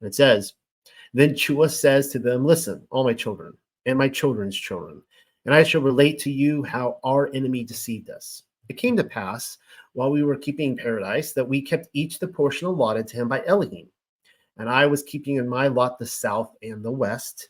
And 0.00 0.08
it 0.08 0.14
says, 0.14 0.54
Then 1.14 1.30
Chua 1.30 1.70
says 1.70 2.08
to 2.08 2.18
them, 2.18 2.44
Listen, 2.44 2.84
all 2.90 3.04
my 3.04 3.14
children, 3.14 3.56
and 3.86 3.96
my 3.96 4.08
children's 4.08 4.56
children, 4.56 5.00
and 5.44 5.54
I 5.54 5.62
shall 5.62 5.80
relate 5.80 6.18
to 6.20 6.30
you 6.30 6.64
how 6.64 6.98
our 7.04 7.30
enemy 7.32 7.62
deceived 7.62 8.10
us. 8.10 8.42
It 8.68 8.78
came 8.78 8.96
to 8.96 9.04
pass, 9.04 9.58
while 9.92 10.10
we 10.10 10.24
were 10.24 10.36
keeping 10.36 10.76
paradise, 10.76 11.32
that 11.34 11.48
we 11.48 11.62
kept 11.62 11.88
each 11.92 12.18
the 12.18 12.26
portion 12.26 12.66
allotted 12.66 13.06
to 13.08 13.16
him 13.16 13.28
by 13.28 13.44
Elohim. 13.46 13.86
And 14.56 14.68
I 14.68 14.86
was 14.86 15.04
keeping 15.04 15.36
in 15.36 15.48
my 15.48 15.68
lot 15.68 15.98
the 16.00 16.06
south 16.06 16.56
and 16.62 16.84
the 16.84 16.90
west. 16.90 17.48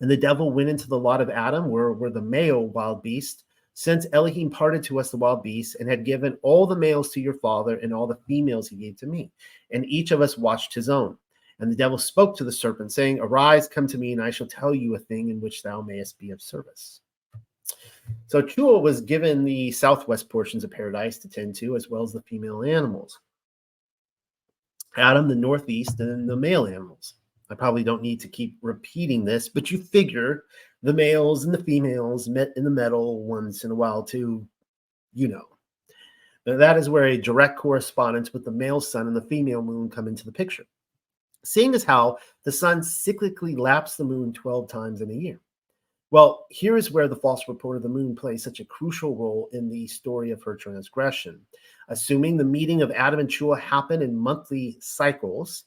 And 0.00 0.08
the 0.08 0.16
devil 0.16 0.52
went 0.52 0.68
into 0.68 0.86
the 0.86 0.98
lot 0.98 1.20
of 1.20 1.30
Adam, 1.30 1.68
where 1.68 1.92
were 1.92 2.10
the 2.10 2.20
male 2.20 2.66
wild 2.68 3.02
beasts, 3.02 3.42
since 3.72 4.06
Elohim 4.12 4.50
parted 4.50 4.84
to 4.84 5.00
us 5.00 5.10
the 5.10 5.16
wild 5.16 5.42
beasts, 5.42 5.74
and 5.76 5.88
had 5.88 6.04
given 6.04 6.38
all 6.42 6.66
the 6.66 6.76
males 6.76 7.10
to 7.10 7.20
your 7.20 7.34
father, 7.34 7.78
and 7.78 7.92
all 7.92 8.06
the 8.06 8.20
females 8.28 8.68
he 8.68 8.76
gave 8.76 8.96
to 8.98 9.06
me. 9.06 9.32
And 9.72 9.84
each 9.86 10.12
of 10.12 10.20
us 10.20 10.38
watched 10.38 10.74
his 10.74 10.88
own. 10.88 11.16
And 11.60 11.70
the 11.70 11.76
devil 11.76 11.98
spoke 11.98 12.36
to 12.36 12.44
the 12.44 12.52
serpent, 12.52 12.92
saying, 12.92 13.20
Arise, 13.20 13.68
come 13.68 13.86
to 13.86 13.98
me, 13.98 14.12
and 14.12 14.22
I 14.22 14.30
shall 14.30 14.46
tell 14.46 14.74
you 14.74 14.94
a 14.94 14.98
thing 14.98 15.28
in 15.28 15.40
which 15.40 15.62
thou 15.62 15.80
mayest 15.80 16.18
be 16.18 16.30
of 16.30 16.42
service. 16.42 17.00
So 18.26 18.42
Chua 18.42 18.82
was 18.82 19.00
given 19.00 19.44
the 19.44 19.70
southwest 19.70 20.28
portions 20.28 20.64
of 20.64 20.70
paradise 20.70 21.18
to 21.18 21.28
tend 21.28 21.54
to, 21.56 21.76
as 21.76 21.88
well 21.88 22.02
as 22.02 22.12
the 22.12 22.22
female 22.22 22.62
animals. 22.64 23.20
Adam, 24.96 25.28
the 25.28 25.34
northeast, 25.34 26.00
and 26.00 26.28
the 26.28 26.36
male 26.36 26.66
animals. 26.66 27.14
I 27.50 27.54
probably 27.54 27.84
don't 27.84 28.02
need 28.02 28.20
to 28.20 28.28
keep 28.28 28.56
repeating 28.62 29.24
this, 29.24 29.48
but 29.48 29.70
you 29.70 29.78
figure 29.78 30.44
the 30.82 30.92
males 30.92 31.44
and 31.44 31.54
the 31.54 31.62
females 31.62 32.28
met 32.28 32.52
in 32.56 32.64
the 32.64 32.70
middle 32.70 33.24
once 33.24 33.64
in 33.64 33.70
a 33.70 33.74
while 33.74 34.02
too, 34.02 34.46
you 35.12 35.28
know. 35.28 35.44
Now 36.46 36.56
that 36.56 36.76
is 36.76 36.90
where 36.90 37.06
a 37.06 37.16
direct 37.16 37.58
correspondence 37.58 38.32
with 38.32 38.44
the 38.44 38.50
male 38.50 38.80
sun 38.80 39.06
and 39.06 39.16
the 39.16 39.22
female 39.22 39.62
moon 39.62 39.88
come 39.88 40.08
into 40.08 40.24
the 40.24 40.32
picture 40.32 40.66
seeing 41.44 41.74
as 41.74 41.84
how 41.84 42.18
the 42.44 42.52
sun 42.52 42.80
cyclically 42.80 43.56
laps 43.56 43.96
the 43.96 44.04
moon 44.04 44.32
12 44.32 44.68
times 44.68 45.00
in 45.00 45.10
a 45.10 45.14
year. 45.14 45.40
Well, 46.10 46.46
here 46.50 46.76
is 46.76 46.92
where 46.92 47.08
the 47.08 47.16
false 47.16 47.48
report 47.48 47.76
of 47.76 47.82
the 47.82 47.88
moon 47.88 48.14
plays 48.14 48.44
such 48.44 48.60
a 48.60 48.64
crucial 48.64 49.16
role 49.16 49.48
in 49.52 49.68
the 49.68 49.86
story 49.88 50.30
of 50.30 50.42
her 50.44 50.54
transgression. 50.54 51.40
Assuming 51.88 52.36
the 52.36 52.44
meeting 52.44 52.82
of 52.82 52.92
Adam 52.92 53.20
and 53.20 53.28
Chua 53.28 53.58
happened 53.58 54.02
in 54.02 54.16
monthly 54.16 54.76
cycles, 54.80 55.64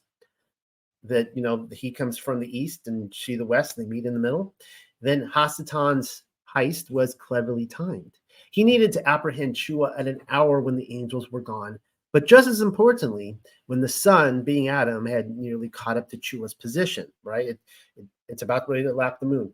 that 1.04 1.30
you 1.36 1.42
know 1.42 1.68
he 1.70 1.90
comes 1.90 2.18
from 2.18 2.40
the 2.40 2.58
east 2.58 2.88
and 2.88 3.14
she 3.14 3.36
the 3.36 3.44
west, 3.44 3.76
they 3.76 3.84
meet 3.84 4.06
in 4.06 4.14
the 4.14 4.20
middle, 4.20 4.54
then 5.00 5.30
Hasatan's 5.32 6.22
heist 6.52 6.90
was 6.90 7.14
cleverly 7.14 7.66
timed. 7.66 8.18
He 8.50 8.64
needed 8.64 8.90
to 8.92 9.08
apprehend 9.08 9.54
Chua 9.54 9.92
at 9.98 10.08
an 10.08 10.20
hour 10.30 10.60
when 10.60 10.76
the 10.76 10.90
angels 10.92 11.30
were 11.30 11.42
gone 11.42 11.78
but 12.12 12.26
just 12.26 12.48
as 12.48 12.60
importantly, 12.60 13.38
when 13.66 13.80
the 13.80 13.88
sun, 13.88 14.42
being 14.42 14.68
Adam, 14.68 15.04
had 15.04 15.30
nearly 15.30 15.68
caught 15.68 15.96
up 15.96 16.08
to 16.10 16.16
Chua's 16.16 16.54
position, 16.54 17.06
right? 17.22 17.48
It, 17.48 17.58
it, 17.96 18.06
it's 18.28 18.42
about 18.42 18.68
ready 18.68 18.84
to 18.84 18.92
lap 18.92 19.20
the 19.20 19.26
moon. 19.26 19.52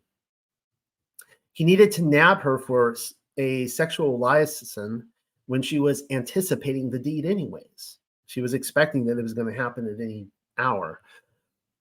He 1.53 1.63
needed 1.63 1.91
to 1.93 2.03
nab 2.03 2.41
her 2.41 2.57
for 2.57 2.95
a 3.37 3.67
sexual 3.67 4.19
liaison 4.19 5.07
when 5.47 5.61
she 5.61 5.79
was 5.79 6.03
anticipating 6.09 6.89
the 6.89 6.99
deed, 6.99 7.25
anyways. 7.25 7.97
She 8.25 8.41
was 8.41 8.53
expecting 8.53 9.05
that 9.05 9.17
it 9.17 9.23
was 9.23 9.33
going 9.33 9.53
to 9.53 9.61
happen 9.61 9.87
at 9.87 10.03
any 10.03 10.27
hour. 10.57 11.01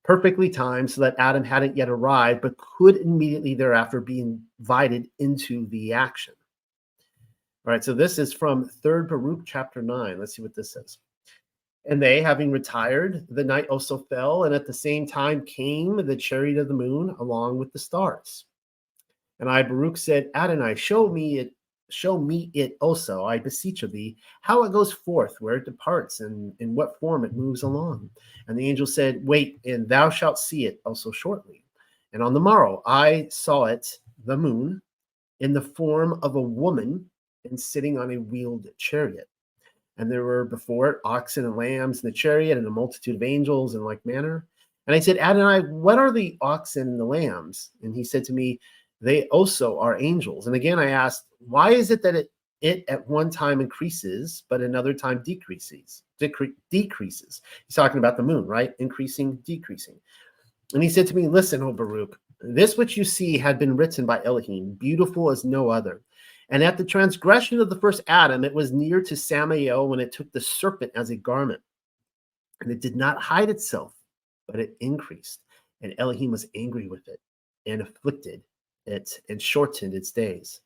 Perfectly 0.05 0.51
timed 0.51 0.91
so 0.91 1.01
that 1.01 1.15
Adam 1.19 1.43
hadn't 1.43 1.77
yet 1.77 1.89
arrived, 1.89 2.43
but 2.43 2.57
could 2.59 2.99
immediately 2.99 3.55
thereafter 3.55 4.01
be 4.01 4.21
invited 4.21 5.09
into 5.19 5.67
the 5.69 5.93
action. 5.93 6.35
All 7.67 7.73
right, 7.73 7.83
so 7.83 7.95
this 7.95 8.19
is 8.19 8.35
from 8.35 8.67
Third 8.67 9.09
Baruch 9.09 9.47
chapter 9.47 9.81
9. 9.81 10.19
Let's 10.19 10.37
see 10.37 10.43
what 10.43 10.55
this 10.55 10.73
says. 10.73 10.99
And 11.87 12.03
they, 12.03 12.21
having 12.21 12.51
retired, 12.51 13.27
the 13.31 13.43
night 13.43 13.69
also 13.69 13.97
fell, 13.97 14.45
and 14.45 14.55
at 14.55 14.67
the 14.67 14.73
same 14.75 15.07
time 15.07 15.47
came 15.47 15.97
the 15.97 16.15
chariot 16.15 16.59
of 16.59 16.69
the 16.69 16.75
moon 16.75 17.17
along 17.21 17.57
with 17.57 17.73
the 17.73 17.79
stars. 17.79 18.45
And 19.41 19.49
I, 19.49 19.63
Baruch, 19.63 19.97
said, 19.97 20.31
Adonai, 20.35 20.75
show 20.75 21.09
me 21.09 21.39
it, 21.39 21.55
show 21.89 22.19
me 22.19 22.51
it 22.53 22.77
also, 22.83 23.25
I 23.25 23.39
beseech 23.39 23.83
of 23.83 23.93
thee, 23.93 24.19
how 24.43 24.65
it 24.65 24.73
goes 24.73 24.93
forth, 24.93 25.37
where 25.41 25.57
it 25.57 25.65
departs, 25.65 26.21
and 26.21 26.53
in 26.61 26.75
what 26.75 27.01
form 27.01 27.25
it 27.25 27.35
moves 27.35 27.63
along. 27.63 28.11
And 28.47 28.59
the 28.59 28.69
angel 28.69 28.87
said, 28.87 29.27
Wait, 29.27 29.59
and 29.65 29.89
thou 29.89 30.11
shalt 30.11 30.39
see 30.39 30.67
it 30.67 30.83
also 30.85 31.11
shortly. 31.11 31.65
And 32.13 32.23
on 32.23 32.35
the 32.35 32.41
morrow 32.41 32.83
I 32.85 33.29
saw 33.31 33.65
it, 33.65 34.01
the 34.27 34.37
moon, 34.37 34.83
in 35.41 35.55
the 35.55 35.63
form 35.63 36.19
of 36.23 36.37
a 36.37 36.43
woman 36.43 37.09
and 37.45 37.59
sitting 37.59 37.99
on 37.99 38.13
a 38.13 38.21
wheeled 38.21 38.69
chariot. 38.79 39.29
And 39.97 40.11
there 40.11 40.25
were 40.25 40.45
before 40.45 40.89
it 40.91 40.99
oxen 41.05 41.45
and 41.45 41.57
lambs 41.57 42.03
in 42.03 42.11
the 42.11 42.17
chariot 42.17 42.59
and 42.59 42.67
a 42.67 42.71
multitude 42.71 43.17
of 43.17 43.23
angels 43.23 43.75
in 43.75 43.85
like 43.85 44.05
manner. 44.05 44.47
And 44.87 44.95
I 44.95 45.01
said, 45.01 45.19
Adonai, 45.19 45.61
what 45.69 45.99
are 45.99 46.13
the 46.13 46.37
oxen 46.41 46.89
and 46.89 47.01
the 47.01 47.05
lambs? 47.05 47.71
And 47.83 47.95
he 47.95 48.05
said 48.05 48.25
to 48.25 48.33
me, 48.33 48.61
They 49.01 49.27
also 49.29 49.79
are 49.79 50.01
angels. 50.01 50.47
And 50.47 50.57
again, 50.57 50.79
I 50.79 50.91
asked, 50.91 51.27
Why 51.47 51.71
is 51.71 51.91
it 51.91 52.03
that 52.03 52.17
it, 52.17 52.31
it 52.61 52.85
at 52.89 53.09
one 53.09 53.31
time 53.31 53.61
increases, 53.61 54.45
but 54.49 54.61
another 54.61 54.93
time 54.93 55.23
decreases? 55.25 56.03
Decre- 56.21 56.55
decreases. 56.71 57.41
He's 57.67 57.77
talking 57.77 57.99
about 57.99 58.17
the 58.17 58.23
moon, 58.23 58.47
right? 58.47 58.73
Increasing, 58.79 59.37
decreasing. 59.47 59.97
And 60.73 60.83
he 60.83 60.89
said 60.89 61.07
to 61.07 61.17
me, 61.17 61.29
Listen, 61.29 61.63
O 61.63 61.73
Baruch, 61.73 62.19
this 62.41 62.77
which 62.77 62.97
you 62.97 63.05
see 63.05 63.39
had 63.39 63.59
been 63.59 63.77
written 63.77 64.05
by 64.05 64.23
Elohim, 64.25 64.75
beautiful 64.75 65.31
as 65.31 65.45
no 65.45 65.71
other. 65.71 66.03
And 66.51 66.63
at 66.63 66.77
the 66.77 66.85
transgression 66.85 67.61
of 67.61 67.71
the 67.71 67.81
first 67.81 68.03
Adam, 68.07 68.45
it 68.45 68.55
was 68.55 68.73
near 68.73 69.01
to 69.03 69.17
Samael 69.17 69.89
when 69.89 70.01
it 70.01 70.13
took 70.13 70.31
the 70.33 70.41
serpent 70.41 70.93
as 70.95 71.11
a 71.11 71.17
garment. 71.17 71.61
And 72.61 72.71
it 72.71 72.81
did 72.81 72.97
not 72.97 73.23
hide 73.23 73.51
itself, 73.51 73.95
but 74.47 74.61
it 74.61 74.77
increased. 74.81 75.41
And 75.83 75.95
Elohim 75.99 76.31
was 76.31 76.47
angry 76.55 76.89
with 76.89 77.09
it 77.09 77.21
and 77.67 77.83
afflicted 77.83 78.43
it 78.87 79.21
and 79.29 79.41
shortened 79.41 79.95
its 79.95 80.13
days. 80.13 80.61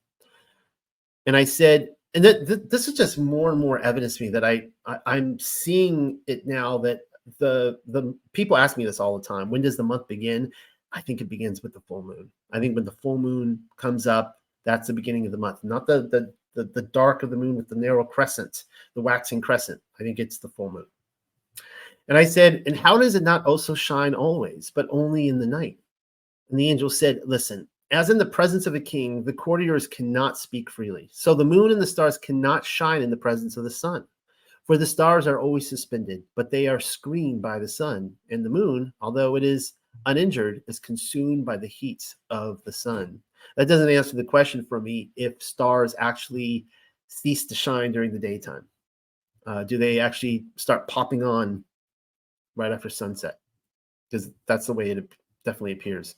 And 1.26 1.36
I 1.36 1.44
said, 1.44 1.90
and 2.14 2.24
th- 2.24 2.46
th- 2.46 2.62
this 2.68 2.88
is 2.88 2.94
just 2.94 3.18
more 3.18 3.50
and 3.50 3.60
more 3.60 3.78
evidence 3.80 4.16
to 4.16 4.24
me 4.24 4.30
that 4.30 4.44
I, 4.44 4.68
I 4.86 4.98
I'm 5.06 5.38
seeing 5.38 6.20
it 6.26 6.46
now 6.46 6.78
that 6.78 7.02
the 7.38 7.78
the 7.86 8.16
people 8.32 8.56
ask 8.56 8.76
me 8.76 8.84
this 8.84 9.00
all 9.00 9.18
the 9.18 9.24
time. 9.24 9.50
When 9.50 9.62
does 9.62 9.76
the 9.76 9.82
month 9.82 10.08
begin? 10.08 10.50
I 10.92 11.02
think 11.02 11.20
it 11.20 11.28
begins 11.28 11.62
with 11.62 11.74
the 11.74 11.80
full 11.80 12.02
moon. 12.02 12.30
I 12.52 12.60
think 12.60 12.74
when 12.74 12.86
the 12.86 12.92
full 12.92 13.18
moon 13.18 13.62
comes 13.76 14.06
up, 14.06 14.37
that's 14.64 14.86
the 14.86 14.92
beginning 14.92 15.26
of 15.26 15.32
the 15.32 15.38
month, 15.38 15.64
not 15.64 15.86
the 15.86 16.02
the 16.02 16.32
the, 16.54 16.64
the 16.64 16.82
dark 16.82 17.22
of 17.22 17.30
the 17.30 17.36
moon 17.36 17.54
with 17.54 17.68
the 17.68 17.76
narrow 17.76 18.04
crescent, 18.04 18.64
the 18.94 19.00
waxing 19.00 19.40
crescent. 19.40 19.80
I 20.00 20.02
think 20.02 20.18
it's 20.18 20.38
the 20.38 20.48
full 20.48 20.72
moon. 20.72 20.86
And 22.08 22.18
I 22.18 22.24
said, 22.24 22.62
and 22.66 22.76
how 22.76 22.98
does 22.98 23.14
it 23.14 23.22
not 23.22 23.46
also 23.46 23.74
shine 23.74 24.14
always, 24.14 24.72
but 24.74 24.88
only 24.90 25.28
in 25.28 25.38
the 25.38 25.46
night? 25.46 25.78
And 26.50 26.58
the 26.58 26.68
angel 26.68 26.90
said, 26.90 27.20
Listen, 27.26 27.68
as 27.90 28.10
in 28.10 28.18
the 28.18 28.26
presence 28.26 28.66
of 28.66 28.74
a 28.74 28.80
king, 28.80 29.22
the 29.22 29.32
courtiers 29.32 29.86
cannot 29.86 30.36
speak 30.36 30.68
freely. 30.70 31.08
So 31.12 31.34
the 31.34 31.44
moon 31.44 31.70
and 31.70 31.80
the 31.80 31.86
stars 31.86 32.18
cannot 32.18 32.64
shine 32.64 33.02
in 33.02 33.10
the 33.10 33.16
presence 33.16 33.56
of 33.56 33.64
the 33.64 33.70
sun. 33.70 34.04
For 34.64 34.76
the 34.76 34.86
stars 34.86 35.26
are 35.26 35.40
always 35.40 35.68
suspended, 35.68 36.22
but 36.34 36.50
they 36.50 36.66
are 36.66 36.80
screened 36.80 37.40
by 37.40 37.58
the 37.58 37.68
sun, 37.68 38.12
and 38.30 38.44
the 38.44 38.50
moon, 38.50 38.92
although 39.00 39.36
it 39.36 39.42
is 39.42 39.72
uninjured, 40.04 40.62
is 40.68 40.78
consumed 40.78 41.46
by 41.46 41.56
the 41.56 41.66
heat 41.66 42.14
of 42.28 42.62
the 42.64 42.72
sun. 42.72 43.20
That 43.56 43.68
doesn't 43.68 43.90
answer 43.90 44.16
the 44.16 44.24
question 44.24 44.64
for 44.64 44.80
me 44.80 45.10
if 45.16 45.42
stars 45.42 45.94
actually 45.98 46.66
cease 47.08 47.46
to 47.46 47.54
shine 47.54 47.92
during 47.92 48.12
the 48.12 48.18
daytime. 48.18 48.64
Uh, 49.46 49.64
do 49.64 49.78
they 49.78 49.98
actually 49.98 50.44
start 50.56 50.88
popping 50.88 51.22
on 51.22 51.64
right 52.54 52.72
after 52.72 52.88
sunset? 52.88 53.38
Because 54.10 54.30
that's 54.46 54.66
the 54.66 54.74
way 54.74 54.90
it 54.90 55.12
definitely 55.44 55.72
appears. 55.72 56.16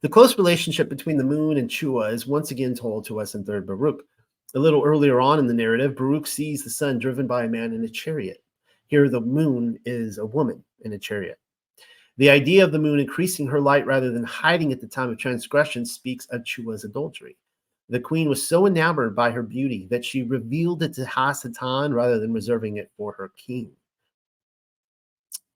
The 0.00 0.08
close 0.08 0.36
relationship 0.36 0.88
between 0.88 1.16
the 1.16 1.24
moon 1.24 1.56
and 1.56 1.68
Chua 1.68 2.12
is 2.12 2.26
once 2.26 2.50
again 2.50 2.74
told 2.74 3.04
to 3.06 3.20
us 3.20 3.34
in 3.34 3.44
Third 3.44 3.66
Baruch. 3.66 4.02
A 4.54 4.58
little 4.58 4.82
earlier 4.82 5.20
on 5.20 5.38
in 5.38 5.46
the 5.46 5.54
narrative, 5.54 5.96
Baruch 5.96 6.26
sees 6.26 6.64
the 6.64 6.70
sun 6.70 6.98
driven 6.98 7.26
by 7.26 7.44
a 7.44 7.48
man 7.48 7.72
in 7.72 7.84
a 7.84 7.88
chariot. 7.88 8.42
Here, 8.86 9.08
the 9.08 9.20
moon 9.20 9.78
is 9.86 10.18
a 10.18 10.26
woman 10.26 10.62
in 10.80 10.92
a 10.92 10.98
chariot. 10.98 11.38
The 12.18 12.30
idea 12.30 12.62
of 12.62 12.72
the 12.72 12.78
moon 12.78 13.00
increasing 13.00 13.46
her 13.46 13.60
light 13.60 13.86
rather 13.86 14.10
than 14.10 14.24
hiding 14.24 14.72
at 14.72 14.80
the 14.80 14.86
time 14.86 15.10
of 15.10 15.18
transgression 15.18 15.86
speaks 15.86 16.26
of 16.26 16.44
Chua's 16.44 16.84
adultery. 16.84 17.36
The 17.88 18.00
queen 18.00 18.28
was 18.28 18.46
so 18.46 18.66
enamored 18.66 19.16
by 19.16 19.30
her 19.30 19.42
beauty 19.42 19.86
that 19.90 20.04
she 20.04 20.22
revealed 20.22 20.82
it 20.82 20.94
to 20.94 21.04
Hasatan 21.04 21.94
rather 21.94 22.18
than 22.18 22.32
reserving 22.32 22.76
it 22.76 22.90
for 22.96 23.12
her 23.12 23.32
king. 23.36 23.70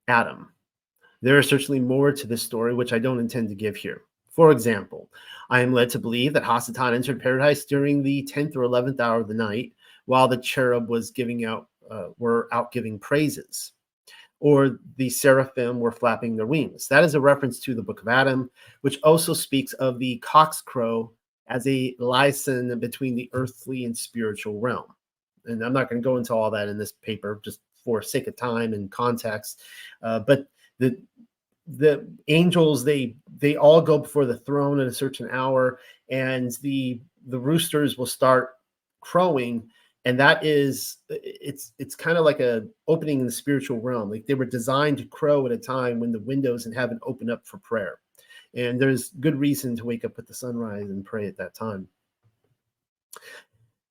Adam. 0.09 0.53
There 1.23 1.39
is 1.39 1.49
certainly 1.49 1.81
more 1.81 2.13
to 2.13 2.27
this 2.27 2.43
story, 2.43 2.75
which 2.75 2.93
I 2.93 2.99
don't 2.99 3.21
intend 3.21 3.49
to 3.49 3.55
give 3.55 3.77
here. 3.77 4.03
For 4.31 4.51
example, 4.51 5.09
I 5.49 5.61
am 5.61 5.73
led 5.73 5.89
to 5.91 5.99
believe 5.99 6.35
that 6.35 6.43
Hasatan 6.43 6.95
entered 6.95 7.23
paradise 7.23 7.65
during 7.65 8.03
the 8.03 8.29
10th 8.31 8.55
or 8.55 8.61
11th 8.61 9.01
hour 9.01 9.21
of 9.21 9.29
the 9.29 9.35
night 9.35 9.73
while 10.05 10.29
the 10.29 10.37
cherub 10.37 10.89
was 10.89 11.11
giving 11.11 11.45
out, 11.45 11.69
uh, 11.91 12.09
were 12.19 12.49
out 12.53 12.71
giving 12.71 12.99
praises, 12.99 13.73
or 14.41 14.79
the 14.97 15.09
seraphim 15.09 15.81
were 15.81 15.93
flapping 15.93 16.37
their 16.37 16.47
wings. 16.47 16.89
That 16.89 17.05
is 17.05 17.15
a 17.15 17.21
reference 17.21 17.59
to 17.61 17.75
the 17.75 17.83
book 17.83 18.03
of 18.03 18.09
Adam, 18.09 18.51
which 18.83 19.01
also 19.03 19.33
speaks 19.33 19.73
of 19.75 19.99
the 19.99 20.19
cock's 20.19 20.61
crow 20.61 21.13
as 21.49 21.67
a 21.67 21.95
liaison 21.99 22.79
between 22.79 23.15
the 23.15 23.31
earthly 23.33 23.85
and 23.85 23.97
spiritual 23.97 24.61
realm. 24.61 24.87
And 25.47 25.65
I'm 25.65 25.73
not 25.73 25.89
going 25.89 26.03
to 26.03 26.05
go 26.05 26.17
into 26.17 26.35
all 26.35 26.51
that 26.51 26.69
in 26.69 26.77
this 26.77 26.93
paper 26.93 27.41
just 27.45 27.61
for 27.85 28.03
sake 28.03 28.27
of 28.27 28.37
time 28.37 28.75
and 28.75 28.91
context. 28.91 29.63
Uh, 30.03 30.21
but 30.21 30.47
the 30.79 31.01
the 31.69 32.07
angels 32.29 32.85
they 32.85 33.17
they 33.39 33.57
all 33.57 33.81
go 33.81 33.99
before 33.99 34.25
the 34.25 34.39
throne 34.39 34.79
at 34.79 34.87
a 34.87 34.93
certain 34.93 35.29
hour 35.31 35.81
and 36.11 36.53
the 36.63 37.01
the 37.27 37.39
roosters 37.39 37.99
will 37.99 38.07
start 38.07 38.51
crowing 39.01 39.69
and 40.07 40.19
that 40.19 40.43
is 40.45 40.99
it's 41.11 41.73
it's 41.79 41.95
kind 41.95 42.17
of 42.17 42.25
like 42.25 42.41
a 42.41 42.67
opening 42.89 43.21
in 43.21 43.27
the 43.27 43.33
spiritual 43.33 43.81
realm 43.81 44.11
like 44.11 44.25
they 44.25 44.35
were 44.35 44.47
designed 44.47 44.97
to 44.97 45.05
crow 45.05 45.45
at 45.45 45.53
a 45.53 45.59
time 45.59 46.01
when 46.01 46.13
the 46.13 46.21
windows 46.21 46.65
in 46.65 46.73
heaven 46.73 46.99
open 47.03 47.29
up 47.29 47.47
for 47.47 47.59
prayer 47.59 47.99
and 48.55 48.81
there's 48.81 49.11
good 49.21 49.39
reason 49.39 49.77
to 49.77 49.85
wake 49.85 50.05
up 50.05 50.19
at 50.19 50.27
the 50.27 50.33
sunrise 50.33 50.89
and 50.89 51.05
pray 51.05 51.27
at 51.27 51.37
that 51.37 51.55
time 51.55 51.87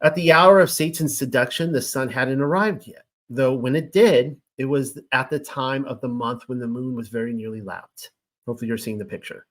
at 0.01 0.15
the 0.15 0.31
hour 0.31 0.59
of 0.59 0.71
satan's 0.71 1.15
seduction 1.15 1.71
the 1.71 1.81
sun 1.81 2.09
hadn't 2.09 2.41
arrived 2.41 2.87
yet 2.87 3.05
though 3.29 3.53
when 3.53 3.75
it 3.75 3.91
did 3.91 4.35
it 4.57 4.65
was 4.65 4.97
at 5.11 5.29
the 5.29 5.39
time 5.39 5.85
of 5.85 5.99
the 6.01 6.07
month 6.07 6.47
when 6.47 6.59
the 6.59 6.67
moon 6.67 6.95
was 6.95 7.09
very 7.09 7.33
nearly 7.33 7.61
lapped. 7.61 8.11
Hopefully, 8.45 8.67
you're 8.67 8.77
seeing 8.77 8.97
the 8.97 9.05
picture. 9.05 9.45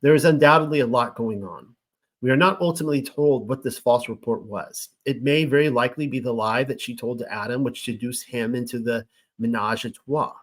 There 0.00 0.14
is 0.14 0.24
undoubtedly 0.24 0.80
a 0.80 0.86
lot 0.86 1.16
going 1.16 1.44
on. 1.44 1.74
We 2.20 2.30
are 2.30 2.36
not 2.36 2.60
ultimately 2.60 3.02
told 3.02 3.48
what 3.48 3.62
this 3.62 3.78
false 3.78 4.08
report 4.08 4.42
was. 4.42 4.88
It 5.04 5.22
may 5.22 5.44
very 5.44 5.70
likely 5.70 6.08
be 6.08 6.18
the 6.18 6.32
lie 6.32 6.64
that 6.64 6.80
she 6.80 6.96
told 6.96 7.18
to 7.18 7.32
Adam, 7.32 7.62
which 7.62 7.84
seduced 7.84 8.26
him 8.26 8.54
into 8.54 8.80
the 8.80 9.06
menage 9.38 9.84
a 9.84 9.90
trois. 9.90 10.34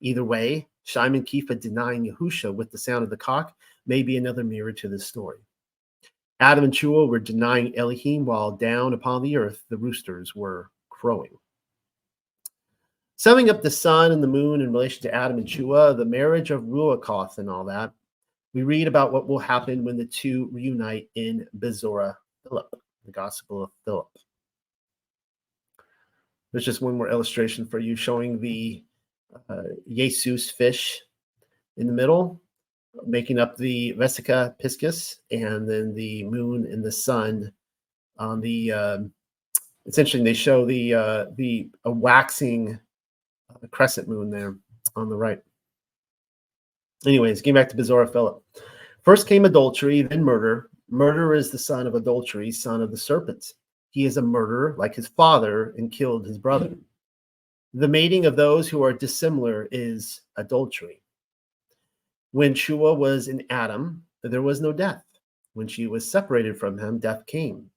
Either 0.00 0.22
way, 0.22 0.68
Shimon 0.82 1.24
Kefa 1.24 1.58
denying 1.58 2.04
Yahusha 2.04 2.54
with 2.54 2.70
the 2.70 2.78
sound 2.78 3.04
of 3.04 3.10
the 3.10 3.16
cock 3.16 3.56
may 3.86 4.02
be 4.02 4.18
another 4.18 4.44
mirror 4.44 4.72
to 4.72 4.88
this 4.88 5.06
story. 5.06 5.38
Adam 6.40 6.64
and 6.64 6.72
Chua 6.72 7.08
were 7.08 7.18
denying 7.18 7.74
Elohim 7.76 8.26
while 8.26 8.50
down 8.50 8.92
upon 8.92 9.22
the 9.22 9.36
earth 9.36 9.64
the 9.70 9.76
roosters 9.76 10.34
were 10.34 10.70
crowing. 10.90 11.30
Summing 13.16 13.48
up 13.48 13.62
the 13.62 13.70
sun 13.70 14.12
and 14.12 14.22
the 14.22 14.28
moon 14.28 14.60
in 14.60 14.72
relation 14.72 15.02
to 15.02 15.14
Adam 15.14 15.38
and 15.38 15.46
Chua, 15.46 15.96
the 15.96 16.04
marriage 16.04 16.50
of 16.50 16.64
Ruachoth 16.64 17.38
and 17.38 17.48
all 17.48 17.64
that, 17.64 17.92
we 18.54 18.62
read 18.62 18.86
about 18.86 19.12
what 19.12 19.28
will 19.28 19.38
happen 19.38 19.84
when 19.84 19.96
the 19.96 20.06
two 20.06 20.48
reunite 20.52 21.10
in 21.16 21.46
Bezorah 21.58 22.16
Philip, 22.44 22.72
the 23.04 23.12
Gospel 23.12 23.64
of 23.64 23.70
Philip. 23.84 24.08
There's 26.52 26.64
just 26.64 26.80
one 26.80 26.96
more 26.96 27.10
illustration 27.10 27.66
for 27.66 27.80
you 27.80 27.96
showing 27.96 28.40
the 28.40 28.84
uh, 29.48 29.62
Jesus 29.88 30.50
fish 30.52 31.00
in 31.76 31.88
the 31.88 31.92
middle, 31.92 32.40
making 33.04 33.40
up 33.40 33.56
the 33.56 33.92
Vesica 33.94 34.54
piscis, 34.62 35.16
and 35.32 35.68
then 35.68 35.92
the 35.92 36.22
moon 36.24 36.64
and 36.70 36.84
the 36.84 36.92
sun 36.92 37.52
on 38.18 38.40
the. 38.40 38.70
Uh, 38.70 38.98
essentially, 39.86 40.22
they 40.22 40.32
show 40.32 40.64
the 40.64 40.94
uh, 40.94 41.26
the 41.36 41.68
a 41.84 41.90
waxing 41.90 42.78
the 43.60 43.68
crescent 43.68 44.06
moon 44.06 44.30
there 44.30 44.56
on 44.94 45.08
the 45.08 45.16
right. 45.16 45.40
Anyways, 47.06 47.42
getting 47.42 47.54
back 47.54 47.68
to 47.68 47.76
Bezorah 47.76 48.12
Philip. 48.12 48.42
First 49.02 49.28
came 49.28 49.44
adultery, 49.44 50.02
then 50.02 50.24
murder. 50.24 50.70
Murder 50.88 51.34
is 51.34 51.50
the 51.50 51.58
son 51.58 51.86
of 51.86 51.94
adultery, 51.94 52.50
son 52.50 52.80
of 52.80 52.90
the 52.90 52.96
serpent. 52.96 53.52
He 53.90 54.06
is 54.06 54.16
a 54.16 54.22
murderer 54.22 54.74
like 54.78 54.94
his 54.94 55.08
father 55.08 55.74
and 55.76 55.92
killed 55.92 56.26
his 56.26 56.38
brother. 56.38 56.74
The 57.74 57.88
mating 57.88 58.24
of 58.26 58.36
those 58.36 58.68
who 58.68 58.82
are 58.82 58.92
dissimilar 58.92 59.68
is 59.72 60.22
adultery. 60.36 61.02
When 62.32 62.54
Chua 62.54 62.96
was 62.96 63.28
in 63.28 63.44
Adam, 63.50 64.02
there 64.22 64.42
was 64.42 64.60
no 64.60 64.72
death. 64.72 65.04
When 65.52 65.68
she 65.68 65.86
was 65.86 66.10
separated 66.10 66.58
from 66.58 66.78
him, 66.78 66.98
death 66.98 67.26
came. 67.26 67.70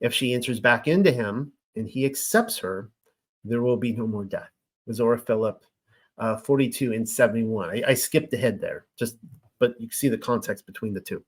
If 0.00 0.14
she 0.14 0.32
enters 0.32 0.60
back 0.60 0.88
into 0.88 1.12
him 1.12 1.52
and 1.76 1.88
he 1.88 2.06
accepts 2.06 2.58
her, 2.58 2.90
there 3.44 3.62
will 3.62 3.76
be 3.76 3.92
no 3.92 4.06
more 4.06 4.24
death. 4.24 4.50
Zora 4.90 5.18
Philip, 5.18 5.64
uh, 6.20 6.36
42 6.36 6.92
and 6.92 7.08
71. 7.08 7.70
I, 7.70 7.82
I 7.88 7.94
skipped 7.94 8.32
ahead 8.34 8.60
there, 8.60 8.84
just 8.96 9.16
but 9.58 9.74
you 9.80 9.88
can 9.88 9.96
see 9.96 10.08
the 10.08 10.18
context 10.18 10.66
between 10.66 10.94
the 10.94 11.00
two. 11.00 11.24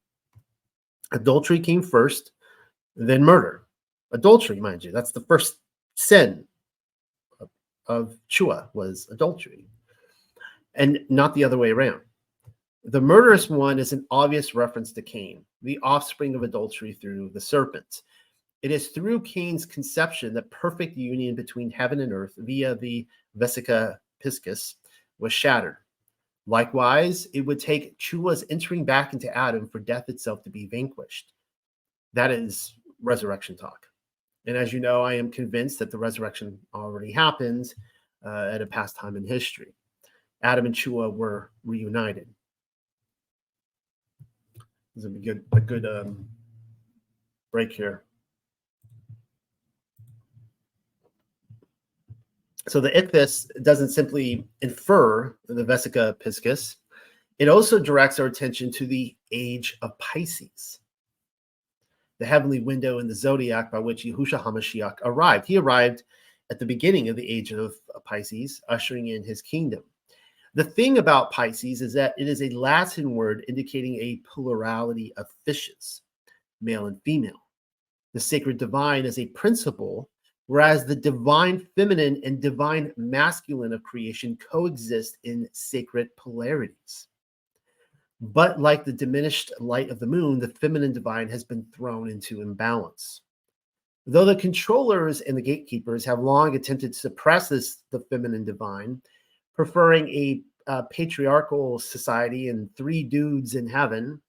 Adultery 1.12 1.58
came 1.58 1.82
first, 1.82 2.32
then 2.94 3.24
murder. 3.24 3.64
Adultery, 4.12 4.60
mind 4.60 4.84
you, 4.84 4.92
that's 4.92 5.12
the 5.12 5.20
first 5.22 5.56
sin 5.94 6.44
of, 7.40 7.48
of 7.86 8.16
Chua 8.30 8.68
was 8.74 9.08
adultery, 9.10 9.66
and 10.74 11.00
not 11.08 11.34
the 11.34 11.44
other 11.44 11.58
way 11.58 11.70
around. 11.70 12.00
The 12.84 13.00
murderous 13.00 13.48
one 13.48 13.78
is 13.78 13.92
an 13.92 14.04
obvious 14.10 14.54
reference 14.54 14.92
to 14.92 15.02
Cain, 15.02 15.44
the 15.62 15.78
offspring 15.82 16.34
of 16.34 16.42
adultery 16.42 16.92
through 16.92 17.30
the 17.30 17.40
serpent. 17.40 18.02
It 18.62 18.70
is 18.70 18.88
through 18.88 19.20
Cain's 19.20 19.64
conception 19.64 20.34
that 20.34 20.50
perfect 20.50 20.96
union 20.96 21.34
between 21.34 21.70
heaven 21.70 22.00
and 22.00 22.12
earth 22.12 22.34
via 22.36 22.74
the 22.74 23.06
Vesica 23.38 23.96
piscis 24.24 24.74
was 25.22 25.32
shattered. 25.32 25.76
Likewise, 26.48 27.28
it 27.32 27.42
would 27.42 27.60
take 27.60 27.96
Chua's 27.98 28.44
entering 28.50 28.84
back 28.84 29.12
into 29.12 29.34
Adam 29.34 29.68
for 29.68 29.78
death 29.78 30.08
itself 30.08 30.42
to 30.42 30.50
be 30.50 30.66
vanquished. 30.66 31.32
That 32.12 32.32
is 32.32 32.74
resurrection 33.00 33.56
talk. 33.56 33.86
And 34.46 34.56
as 34.56 34.72
you 34.72 34.80
know, 34.80 35.02
I 35.02 35.14
am 35.14 35.30
convinced 35.30 35.78
that 35.78 35.92
the 35.92 35.98
resurrection 35.98 36.58
already 36.74 37.12
happened 37.12 37.72
uh, 38.26 38.50
at 38.52 38.60
a 38.60 38.66
past 38.66 38.96
time 38.96 39.16
in 39.16 39.24
history. 39.24 39.72
Adam 40.42 40.66
and 40.66 40.74
Chua 40.74 41.14
were 41.14 41.52
reunited. 41.64 42.26
This 44.96 45.04
is 45.04 45.16
a 45.16 45.18
good, 45.20 45.44
a 45.52 45.60
good 45.60 45.86
um, 45.86 46.26
break 47.52 47.72
here. 47.72 48.02
So 52.68 52.80
the 52.80 52.90
ichthys 52.90 53.48
doesn't 53.62 53.90
simply 53.90 54.46
infer 54.60 55.36
the 55.48 55.64
Vesica 55.64 56.14
piscis, 56.20 56.76
it 57.38 57.48
also 57.48 57.78
directs 57.78 58.20
our 58.20 58.26
attention 58.26 58.70
to 58.72 58.86
the 58.86 59.16
age 59.32 59.76
of 59.82 59.98
Pisces, 59.98 60.78
the 62.20 62.26
heavenly 62.26 62.60
window 62.60 63.00
in 63.00 63.08
the 63.08 63.14
zodiac 63.14 63.72
by 63.72 63.80
which 63.80 64.04
Yahushua 64.04 64.44
HaMashiach 64.44 64.98
arrived. 65.04 65.46
He 65.46 65.56
arrived 65.56 66.04
at 66.50 66.60
the 66.60 66.66
beginning 66.66 67.08
of 67.08 67.16
the 67.16 67.28
age 67.28 67.50
of 67.50 67.74
Pisces, 68.04 68.60
ushering 68.68 69.08
in 69.08 69.24
his 69.24 69.42
kingdom. 69.42 69.82
The 70.54 70.62
thing 70.62 70.98
about 70.98 71.32
Pisces 71.32 71.80
is 71.80 71.94
that 71.94 72.14
it 72.16 72.28
is 72.28 72.42
a 72.42 72.50
Latin 72.50 73.16
word 73.16 73.44
indicating 73.48 73.96
a 73.96 74.20
plurality 74.32 75.12
of 75.16 75.26
fishes, 75.44 76.02
male 76.60 76.86
and 76.86 77.02
female. 77.02 77.42
The 78.12 78.20
sacred 78.20 78.58
divine 78.58 79.06
is 79.06 79.18
a 79.18 79.26
principle 79.26 80.10
whereas 80.52 80.84
the 80.84 80.94
divine 80.94 81.66
feminine 81.74 82.20
and 82.26 82.38
divine 82.38 82.92
masculine 82.98 83.72
of 83.72 83.82
creation 83.82 84.36
coexist 84.36 85.16
in 85.24 85.48
sacred 85.52 86.14
polarities. 86.14 87.08
But 88.20 88.60
like 88.60 88.84
the 88.84 88.92
diminished 88.92 89.50
light 89.60 89.88
of 89.88 89.98
the 89.98 90.06
moon, 90.06 90.38
the 90.38 90.48
feminine 90.48 90.92
divine 90.92 91.26
has 91.30 91.42
been 91.42 91.64
thrown 91.74 92.10
into 92.10 92.42
imbalance. 92.42 93.22
Though 94.06 94.26
the 94.26 94.36
controllers 94.36 95.22
and 95.22 95.38
the 95.38 95.40
gatekeepers 95.40 96.04
have 96.04 96.18
long 96.18 96.54
attempted 96.54 96.92
to 96.92 96.98
suppress 96.98 97.48
this, 97.48 97.78
the 97.90 98.00
feminine 98.10 98.44
divine, 98.44 99.00
preferring 99.54 100.06
a, 100.10 100.42
a 100.66 100.82
patriarchal 100.82 101.78
society 101.78 102.50
and 102.50 102.68
three 102.76 103.02
dudes 103.02 103.54
in 103.54 103.66
heaven, 103.66 104.20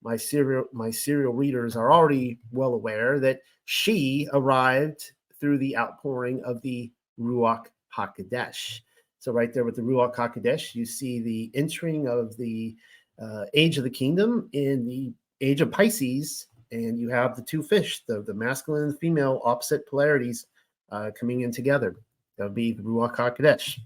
my 0.00 0.16
serial 0.16 0.66
my 0.72 0.92
serial 0.92 1.32
readers 1.32 1.74
are 1.74 1.92
already 1.92 2.38
well 2.52 2.74
aware 2.74 3.18
that 3.18 3.40
she 3.64 4.28
arrived 4.32 5.10
through 5.40 5.58
the 5.58 5.76
outpouring 5.76 6.42
of 6.44 6.60
the 6.62 6.90
Ruach 7.18 7.66
Hakodesh. 7.96 8.80
So 9.18 9.32
right 9.32 9.52
there 9.52 9.64
with 9.64 9.76
the 9.76 9.82
Ruach 9.82 10.14
Hakodesh, 10.14 10.74
you 10.74 10.84
see 10.84 11.20
the 11.20 11.50
entering 11.54 12.06
of 12.08 12.36
the 12.36 12.76
uh, 13.20 13.44
age 13.54 13.78
of 13.78 13.84
the 13.84 13.90
kingdom 13.90 14.48
in 14.52 14.86
the 14.86 15.12
age 15.40 15.60
of 15.60 15.70
Pisces, 15.70 16.46
and 16.72 16.98
you 16.98 17.08
have 17.08 17.36
the 17.36 17.42
two 17.42 17.62
fish, 17.62 18.02
the, 18.06 18.22
the 18.22 18.34
masculine 18.34 18.84
and 18.84 18.92
the 18.94 18.98
female 18.98 19.40
opposite 19.44 19.86
polarities 19.88 20.46
uh, 20.90 21.10
coming 21.18 21.42
in 21.42 21.52
together. 21.52 21.96
That 22.36 22.44
would 22.44 22.54
be 22.54 22.72
the 22.72 22.82
Ruach 22.82 23.16
HaKodesh. 23.16 23.78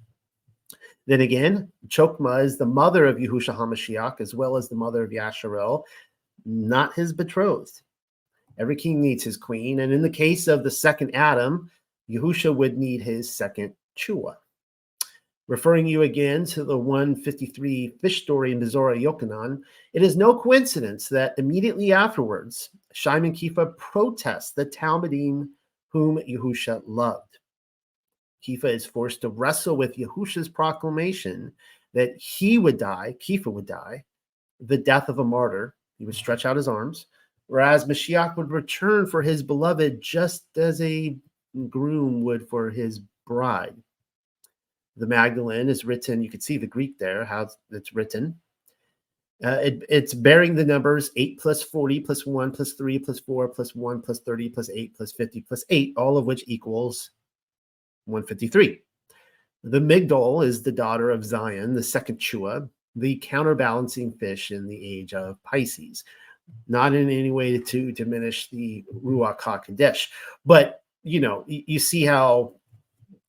Then 1.07 1.23
again, 1.23 1.71
Chokma 1.89 2.45
is 2.45 2.59
the 2.59 2.67
mother 2.67 3.07
of 3.07 3.17
Yahusha 3.17 3.57
HaMashiach, 3.57 4.21
as 4.21 4.35
well 4.35 4.57
as 4.57 4.69
the 4.69 4.77
mother 4.77 5.03
of 5.03 5.11
Yasharel, 5.11 5.83
not 6.45 6.95
his 6.95 7.13
betrothed. 7.13 7.83
Every 8.61 8.77
king 8.77 9.01
needs 9.01 9.25
his 9.25 9.39
queen. 9.39 9.81
And 9.81 9.93
in 9.93 10.03
the 10.03 10.11
case 10.11 10.47
of 10.47 10.63
the 10.63 10.71
second 10.71 11.15
Adam, 11.15 11.71
Yahusha 12.11 12.55
would 12.55 12.77
need 12.77 13.01
his 13.01 13.35
second 13.35 13.73
Chua. 13.99 14.37
Referring 15.49 15.87
you 15.87 16.03
again 16.03 16.45
to 16.45 16.63
the 16.63 16.77
153 16.77 17.89
fish 18.01 18.23
story 18.23 18.53
in 18.53 18.61
Bezorah 18.61 19.01
Yochanan, 19.01 19.63
it 19.95 20.03
is 20.03 20.17
no 20.17 20.39
coincidence 20.39 21.09
that 21.09 21.35
immediately 21.39 21.93
afterwards, 21.93 22.71
Shimon 22.93 23.33
Kifa 23.33 23.77
protests 23.79 24.53
the 24.53 24.67
Talmidim 24.67 25.49
whom 25.89 26.19
Yahusha 26.19 26.83
loved. 26.87 27.39
Kifa 28.47 28.67
is 28.67 28.87
forced 28.87 29.23
to 29.23 29.29
wrestle 29.29 29.77
with 29.77 29.97
Yahusha's 29.97 30.49
proclamation 30.49 31.53
that 31.95 32.17
he 32.17 32.59
would 32.59 32.79
die, 32.79 33.17
Kifa 33.19 33.47
would 33.47 33.67
die, 33.67 34.05
the 34.61 34.79
death 34.79 35.09
of 35.09 35.19
a 35.19 35.25
martyr. 35.25 35.75
He 35.99 36.05
would 36.05 36.15
stretch 36.15 36.47
out 36.47 36.57
his 36.57 36.69
arms, 36.69 37.07
whereas 37.51 37.85
Mashiach 37.85 38.37
would 38.37 38.53
return 38.53 39.09
for 39.09 39.23
his 39.23 39.43
beloved 39.43 40.01
just 40.01 40.57
as 40.57 40.81
a 40.81 41.17
groom 41.69 42.23
would 42.23 42.49
for 42.49 42.71
his 42.71 43.01
bride. 43.27 43.75
The 44.97 45.09
Magdalene 45.09 45.69
is 45.69 45.85
written, 45.85 46.23
you 46.23 46.31
can 46.31 46.41
see 46.41 46.59
the 46.59 46.69
Greek 46.69 46.97
there, 46.97 47.25
how 47.25 47.49
it's 47.73 47.93
written. 47.93 48.39
Uh, 49.45 49.59
it, 49.65 49.83
it's 49.89 50.15
bearing 50.15 50.55
the 50.55 50.65
numbers 50.65 51.11
8 51.17 51.41
plus 51.41 51.61
40 51.61 51.99
plus 51.99 52.25
1 52.25 52.53
plus 52.53 52.75
3 52.75 53.01
plus 53.01 53.19
4 53.19 53.49
plus 53.49 53.75
1 53.75 54.01
plus 54.01 54.21
30 54.21 54.49
plus 54.51 54.71
8 54.71 54.97
plus 54.97 55.11
50 55.11 55.41
plus 55.41 55.65
8, 55.71 55.95
all 55.97 56.17
of 56.17 56.27
which 56.27 56.45
equals 56.47 57.11
153. 58.05 58.81
The 59.65 59.81
Migdol 59.81 60.47
is 60.47 60.63
the 60.63 60.71
daughter 60.71 61.11
of 61.11 61.25
Zion, 61.25 61.75
the 61.75 61.83
second 61.83 62.21
Chua, 62.21 62.71
the 62.95 63.17
counterbalancing 63.17 64.13
fish 64.13 64.53
in 64.53 64.69
the 64.69 64.99
age 64.99 65.15
of 65.15 65.43
Pisces. 65.43 66.05
Not 66.69 66.95
in 66.95 67.11
any 67.11 67.31
way 67.31 67.59
to 67.59 67.93
diminish 67.93 68.49
the 68.51 68.85
Ruach 69.05 69.41
HaKodesh, 69.41 70.09
but 70.45 70.83
you 71.03 71.21
know, 71.21 71.45
you 71.47 71.79
see 71.79 72.05
how 72.05 72.55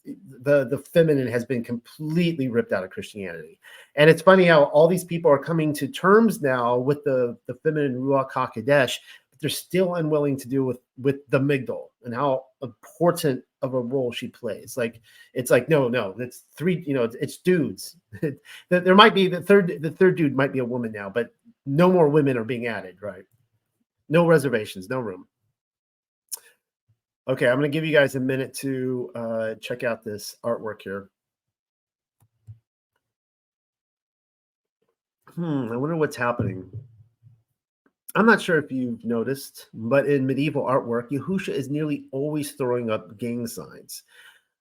the 0.05 0.65
the 0.65 0.77
feminine 0.77 1.27
has 1.27 1.45
been 1.45 1.63
completely 1.63 2.49
ripped 2.49 2.71
out 2.71 2.83
of 2.83 2.89
Christianity. 2.89 3.59
And 3.95 4.09
it's 4.09 4.21
funny 4.21 4.45
how 4.45 4.63
all 4.65 4.87
these 4.87 5.03
people 5.03 5.31
are 5.31 5.43
coming 5.43 5.73
to 5.73 5.87
terms 5.87 6.41
now 6.41 6.77
with 6.77 7.03
the 7.03 7.37
the 7.47 7.55
feminine 7.55 7.95
Ruach 7.95 8.31
Hakodesh, 8.31 8.97
but 9.29 9.39
they're 9.39 9.49
still 9.49 9.95
unwilling 9.95 10.37
to 10.37 10.47
deal 10.47 10.63
with 10.63 10.79
with 10.97 11.27
the 11.29 11.39
Migdal 11.39 11.87
and 12.03 12.13
how 12.13 12.45
important 12.61 13.43
of 13.61 13.75
a 13.75 13.79
role 13.79 14.11
she 14.11 14.27
plays. 14.27 14.75
Like 14.75 15.01
it's 15.33 15.51
like 15.51 15.69
no, 15.69 15.87
no, 15.87 16.15
it's 16.17 16.43
three. 16.55 16.83
You 16.85 16.95
know, 16.95 17.03
it's, 17.03 17.15
it's 17.15 17.37
dudes. 17.37 17.97
there 18.69 18.95
might 18.95 19.13
be 19.13 19.27
the 19.27 19.41
third. 19.41 19.77
The 19.81 19.91
third 19.91 20.17
dude 20.17 20.35
might 20.35 20.53
be 20.53 20.59
a 20.59 20.65
woman 20.65 20.91
now, 20.91 21.09
but 21.09 21.33
no 21.65 21.91
more 21.91 22.09
women 22.09 22.37
are 22.37 22.43
being 22.43 22.67
added. 22.67 22.97
Right? 23.01 23.23
No 24.09 24.27
reservations, 24.27 24.89
no 24.89 24.99
room. 24.99 25.27
Okay, 27.27 27.47
I'm 27.47 27.59
going 27.59 27.71
to 27.71 27.75
give 27.75 27.85
you 27.85 27.93
guys 27.93 28.15
a 28.15 28.19
minute 28.19 28.53
to 28.55 29.11
uh, 29.15 29.53
check 29.61 29.83
out 29.83 30.03
this 30.03 30.35
artwork 30.43 30.81
here. 30.83 31.09
Hmm, 35.35 35.71
I 35.71 35.77
wonder 35.77 35.95
what's 35.95 36.15
happening. 36.15 36.69
I'm 38.15 38.25
not 38.25 38.41
sure 38.41 38.57
if 38.57 38.71
you've 38.71 39.05
noticed, 39.05 39.69
but 39.73 40.07
in 40.07 40.27
medieval 40.27 40.63
artwork, 40.63 41.09
Yahusha 41.09 41.53
is 41.53 41.69
nearly 41.69 42.05
always 42.11 42.51
throwing 42.51 42.89
up 42.89 43.17
gang 43.17 43.47
signs. 43.47 44.03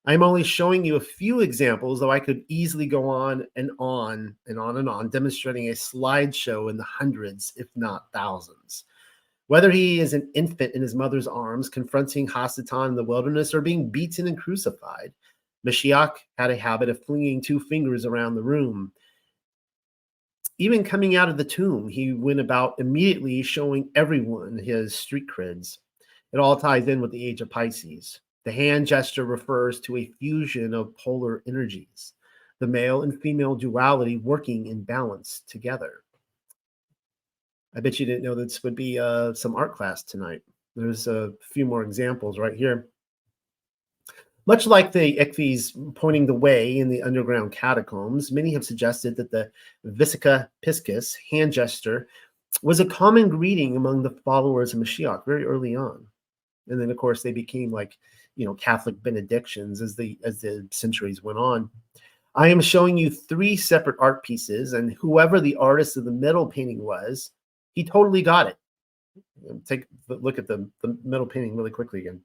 I'm 0.06 0.22
only 0.22 0.42
showing 0.42 0.84
you 0.84 0.96
a 0.96 1.00
few 1.00 1.40
examples, 1.40 2.00
though 2.00 2.10
I 2.10 2.20
could 2.20 2.42
easily 2.48 2.86
go 2.86 3.08
on 3.08 3.46
and 3.56 3.70
on 3.78 4.34
and 4.46 4.58
on 4.58 4.78
and 4.78 4.88
on, 4.88 5.10
demonstrating 5.10 5.68
a 5.68 5.72
slideshow 5.72 6.70
in 6.70 6.78
the 6.78 6.84
hundreds, 6.84 7.52
if 7.56 7.68
not 7.76 8.06
thousands. 8.12 8.84
Whether 9.48 9.70
he 9.70 10.00
is 10.00 10.14
an 10.14 10.30
infant 10.34 10.74
in 10.74 10.80
his 10.80 10.94
mother's 10.94 11.26
arms, 11.26 11.68
confronting 11.68 12.26
Hasatan 12.26 12.88
in 12.88 12.94
the 12.94 13.04
wilderness, 13.04 13.52
or 13.52 13.60
being 13.60 13.90
beaten 13.90 14.26
and 14.26 14.38
crucified, 14.38 15.12
Mashiach 15.66 16.12
had 16.38 16.50
a 16.50 16.56
habit 16.56 16.88
of 16.88 17.04
flinging 17.04 17.42
two 17.42 17.60
fingers 17.60 18.06
around 18.06 18.36
the 18.36 18.42
room. 18.42 18.92
Even 20.56 20.84
coming 20.84 21.16
out 21.16 21.28
of 21.28 21.36
the 21.36 21.44
tomb, 21.44 21.88
he 21.88 22.12
went 22.12 22.40
about 22.40 22.74
immediately 22.78 23.42
showing 23.42 23.90
everyone 23.94 24.56
his 24.56 24.94
street 24.94 25.24
creds. 25.26 25.78
It 26.32 26.38
all 26.38 26.56
ties 26.56 26.86
in 26.86 27.00
with 27.00 27.10
the 27.10 27.26
age 27.26 27.40
of 27.40 27.50
Pisces. 27.50 28.20
The 28.44 28.52
hand 28.52 28.86
gesture 28.86 29.24
refers 29.24 29.80
to 29.80 29.98
a 29.98 30.10
fusion 30.18 30.72
of 30.72 30.96
polar 30.96 31.42
energies, 31.46 32.14
the 32.58 32.66
male 32.66 33.02
and 33.02 33.20
female 33.20 33.54
duality 33.54 34.16
working 34.16 34.66
in 34.66 34.82
balance 34.82 35.42
together. 35.46 36.02
I 37.74 37.80
bet 37.80 38.00
you 38.00 38.06
didn't 38.06 38.22
know 38.22 38.34
this 38.34 38.62
would 38.62 38.74
be 38.74 38.98
uh, 38.98 39.34
some 39.34 39.54
art 39.54 39.74
class 39.74 40.02
tonight. 40.02 40.42
There's 40.74 41.06
a 41.06 41.32
few 41.52 41.66
more 41.66 41.82
examples 41.82 42.38
right 42.38 42.54
here. 42.54 42.88
Much 44.46 44.66
like 44.66 44.90
the 44.90 45.16
Ichthys 45.18 45.94
pointing 45.94 46.26
the 46.26 46.34
way 46.34 46.78
in 46.78 46.88
the 46.88 47.02
underground 47.02 47.52
catacombs, 47.52 48.32
many 48.32 48.52
have 48.52 48.64
suggested 48.64 49.14
that 49.16 49.30
the 49.30 49.50
Vesica 49.84 50.48
Piscis 50.64 51.14
hand 51.30 51.52
gesture 51.52 52.08
was 52.62 52.80
a 52.80 52.86
common 52.86 53.28
greeting 53.28 53.76
among 53.76 54.02
the 54.02 54.16
followers 54.24 54.72
of 54.72 54.80
Mashiach 54.80 55.24
very 55.24 55.44
early 55.44 55.76
on. 55.76 56.04
And 56.68 56.80
then, 56.80 56.90
of 56.90 56.96
course, 56.96 57.22
they 57.22 57.32
became 57.32 57.70
like, 57.70 57.96
you 58.36 58.46
know, 58.46 58.54
Catholic 58.54 59.02
benedictions 59.02 59.80
as 59.80 59.96
the 59.96 60.18
as 60.24 60.40
the 60.40 60.66
centuries 60.70 61.22
went 61.22 61.38
on. 61.38 61.70
I 62.34 62.48
am 62.48 62.60
showing 62.60 62.96
you 62.96 63.10
three 63.10 63.56
separate 63.56 63.96
art 63.98 64.22
pieces, 64.22 64.72
and 64.72 64.92
whoever 64.94 65.40
the 65.40 65.56
artist 65.56 65.96
of 65.96 66.04
the 66.04 66.12
middle 66.12 66.46
painting 66.46 66.82
was, 66.82 67.32
he 67.72 67.84
totally 67.84 68.22
got 68.22 68.46
it. 68.46 68.56
Take 69.66 69.86
a 70.08 70.14
look 70.14 70.38
at 70.38 70.46
the, 70.46 70.68
the 70.82 70.96
middle 71.02 71.26
painting 71.26 71.56
really 71.56 71.70
quickly 71.70 72.00
again. 72.00 72.20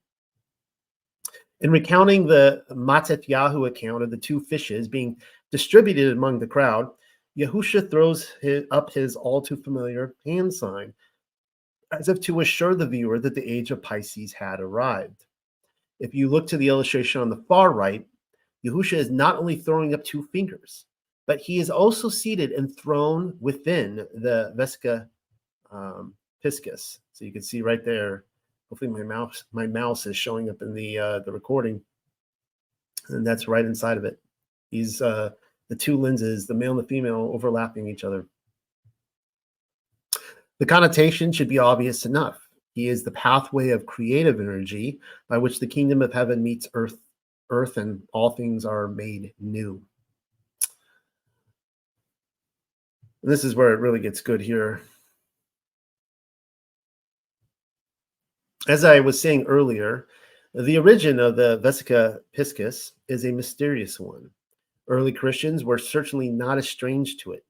In 1.61 1.71
recounting 1.71 2.27
the 2.27 2.63
Matet 2.69 3.27
account 3.29 4.03
of 4.03 4.11
the 4.11 4.17
two 4.17 4.39
fishes 4.39 4.87
being 4.87 5.17
distributed 5.51 6.11
among 6.11 6.37
the 6.37 6.47
crowd, 6.47 6.91
Yahusha 7.37 7.89
throws 7.89 8.29
his, 8.41 8.65
up 8.71 8.93
his 8.93 9.15
all 9.15 9.41
too 9.41 9.57
familiar 9.57 10.13
hand 10.25 10.53
sign, 10.53 10.93
as 11.91 12.09
if 12.09 12.19
to 12.21 12.41
assure 12.41 12.75
the 12.75 12.87
viewer 12.87 13.19
that 13.19 13.35
the 13.35 13.49
age 13.49 13.71
of 13.71 13.81
Pisces 13.81 14.33
had 14.33 14.59
arrived. 14.59 15.25
If 15.99 16.13
you 16.13 16.29
look 16.29 16.47
to 16.47 16.57
the 16.57 16.67
illustration 16.67 17.21
on 17.21 17.29
the 17.29 17.43
far 17.47 17.71
right, 17.71 18.05
Yahusha 18.65 18.97
is 18.97 19.09
not 19.09 19.37
only 19.37 19.55
throwing 19.55 19.93
up 19.93 20.03
two 20.03 20.23
fingers, 20.31 20.85
but 21.27 21.39
he 21.39 21.59
is 21.59 21.69
also 21.69 22.09
seated 22.09 22.51
and 22.51 22.75
thrown 22.75 23.35
within 23.39 24.07
the 24.13 24.53
Vesica 24.57 25.07
um, 25.71 26.13
Piscis. 26.43 26.99
So 27.13 27.25
you 27.25 27.31
can 27.31 27.41
see 27.41 27.61
right 27.61 27.83
there. 27.83 28.25
Hopefully 28.69 28.89
my 28.89 29.03
mouse 29.03 29.43
my 29.51 29.67
mouse 29.67 30.05
is 30.05 30.17
showing 30.17 30.49
up 30.49 30.61
in 30.61 30.73
the 30.73 30.97
uh, 30.97 31.19
the 31.19 31.31
recording, 31.31 31.81
and 33.09 33.25
that's 33.25 33.47
right 33.47 33.63
inside 33.63 33.97
of 33.97 34.05
it. 34.05 34.19
He's 34.71 35.01
uh, 35.01 35.31
the 35.69 35.75
two 35.75 35.97
lenses, 35.97 36.47
the 36.47 36.53
male 36.53 36.71
and 36.71 36.79
the 36.79 36.87
female, 36.87 37.31
overlapping 37.33 37.87
each 37.87 38.03
other. 38.03 38.25
The 40.59 40.65
connotation 40.65 41.31
should 41.31 41.49
be 41.49 41.59
obvious 41.59 42.05
enough. 42.05 42.44
He 42.75 42.87
is 42.87 43.03
the 43.03 43.11
pathway 43.11 43.69
of 43.69 43.87
creative 43.87 44.39
energy 44.39 44.99
by 45.27 45.39
which 45.39 45.59
the 45.59 45.67
kingdom 45.67 46.03
of 46.03 46.13
heaven 46.13 46.43
meets 46.43 46.67
earth, 46.75 46.99
earth, 47.49 47.77
and 47.77 48.03
all 48.13 48.29
things 48.29 48.65
are 48.65 48.87
made 48.87 49.33
new. 49.39 49.81
And 53.23 53.31
this 53.31 53.43
is 53.43 53.55
where 53.55 53.73
it 53.73 53.79
really 53.79 53.99
gets 53.99 54.21
good 54.21 54.41
here. 54.41 54.81
as 58.67 58.83
I 58.83 58.99
was 58.99 59.21
saying 59.21 59.45
earlier, 59.45 60.07
the 60.53 60.77
origin 60.77 61.19
of 61.19 61.35
the 61.35 61.59
Vesica 61.63 62.19
Piscis 62.35 62.93
is 63.07 63.25
a 63.25 63.31
mysterious 63.31 63.99
one. 63.99 64.29
Early 64.87 65.11
Christians 65.11 65.63
were 65.63 65.77
certainly 65.77 66.29
not 66.29 66.57
estranged 66.57 67.19
to 67.21 67.33
it. 67.33 67.45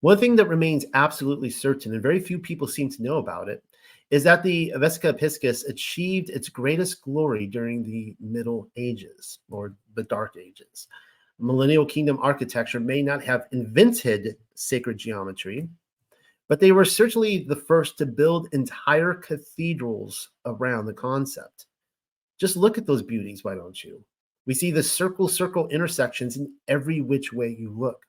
One 0.00 0.18
thing 0.18 0.36
that 0.36 0.48
remains 0.48 0.84
absolutely 0.94 1.50
certain, 1.50 1.92
and 1.92 2.02
very 2.02 2.20
few 2.20 2.38
people 2.38 2.66
seem 2.66 2.90
to 2.90 3.02
know 3.02 3.18
about 3.18 3.48
it, 3.48 3.62
is 4.12 4.22
that 4.22 4.42
the 4.42 4.70
Vesica 4.76 5.18
Piscis 5.18 5.66
achieved 5.66 6.28
its 6.28 6.50
greatest 6.50 7.00
glory 7.00 7.46
during 7.46 7.82
the 7.82 8.14
Middle 8.20 8.68
Ages 8.76 9.38
or 9.50 9.74
the 9.94 10.02
Dark 10.02 10.36
Ages. 10.36 10.86
Millennial 11.38 11.86
Kingdom 11.86 12.18
architecture 12.20 12.78
may 12.78 13.02
not 13.02 13.24
have 13.24 13.46
invented 13.52 14.36
sacred 14.54 14.98
geometry, 14.98 15.66
but 16.46 16.60
they 16.60 16.72
were 16.72 16.84
certainly 16.84 17.38
the 17.44 17.56
first 17.56 17.96
to 17.96 18.04
build 18.04 18.48
entire 18.52 19.14
cathedrals 19.14 20.28
around 20.44 20.84
the 20.84 20.92
concept. 20.92 21.64
Just 22.38 22.54
look 22.54 22.76
at 22.76 22.86
those 22.86 23.02
beauties, 23.02 23.44
why 23.44 23.54
don't 23.54 23.82
you? 23.82 24.04
We 24.44 24.52
see 24.52 24.70
the 24.70 24.82
circle 24.82 25.26
circle 25.26 25.68
intersections 25.68 26.36
in 26.36 26.52
every 26.68 27.00
which 27.00 27.32
way 27.32 27.48
you 27.48 27.70
look. 27.70 28.02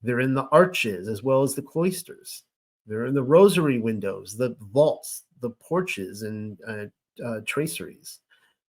They're 0.00 0.20
in 0.20 0.34
the 0.34 0.46
arches 0.52 1.08
as 1.08 1.24
well 1.24 1.42
as 1.42 1.56
the 1.56 1.62
cloisters. 1.62 2.44
They're 2.86 3.06
in 3.06 3.14
the 3.14 3.22
rosary 3.22 3.78
windows, 3.78 4.36
the 4.36 4.56
vaults, 4.72 5.24
the 5.40 5.50
porches, 5.50 6.22
and 6.22 6.58
uh, 6.68 6.86
uh, 7.24 7.40
traceries. 7.46 8.20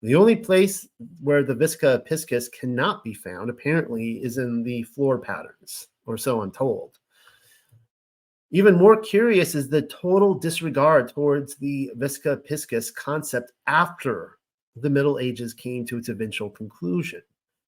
The 0.02 0.14
only 0.14 0.36
place 0.36 0.88
where 1.20 1.42
the 1.42 1.54
Vesica 1.54 2.06
Piscis 2.06 2.50
cannot 2.50 3.04
be 3.04 3.12
found, 3.12 3.50
apparently, 3.50 4.12
is 4.22 4.38
in 4.38 4.62
the 4.62 4.82
floor 4.84 5.18
patterns, 5.18 5.88
or 6.06 6.16
so 6.16 6.40
I'm 6.40 6.50
told. 6.50 6.98
Even 8.50 8.74
more 8.74 8.96
curious 8.96 9.54
is 9.54 9.68
the 9.68 9.82
total 9.82 10.34
disregard 10.34 11.08
towards 11.08 11.54
the 11.56 11.92
Vesica 11.96 12.38
Piscis 12.48 12.92
concept 12.92 13.52
after 13.66 14.38
the 14.74 14.90
Middle 14.90 15.18
Ages 15.18 15.54
came 15.54 15.84
to 15.86 15.98
its 15.98 16.08
eventual 16.08 16.50
conclusion. 16.50 17.22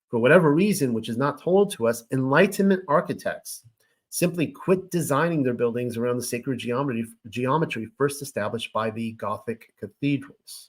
For 0.08 0.18
whatever 0.18 0.52
reason, 0.52 0.92
which 0.92 1.08
is 1.08 1.16
not 1.16 1.40
told 1.40 1.70
to 1.72 1.86
us, 1.86 2.04
Enlightenment 2.10 2.82
architects 2.88 3.64
simply 4.12 4.46
quit 4.46 4.90
designing 4.90 5.42
their 5.42 5.54
buildings 5.54 5.96
around 5.96 6.18
the 6.18 6.22
sacred 6.22 6.58
geometry, 6.58 7.06
geometry 7.30 7.88
first 7.96 8.20
established 8.20 8.70
by 8.70 8.90
the 8.90 9.12
Gothic 9.12 9.72
cathedrals. 9.80 10.68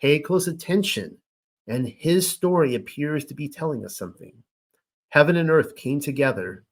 Pay 0.00 0.18
close 0.18 0.48
attention, 0.48 1.18
and 1.68 1.86
his 1.86 2.26
story 2.26 2.74
appears 2.74 3.26
to 3.26 3.34
be 3.34 3.48
telling 3.50 3.84
us 3.84 3.98
something. 3.98 4.32
Heaven 5.10 5.36
and 5.36 5.50
earth 5.50 5.76
came 5.76 6.00
together 6.00 6.64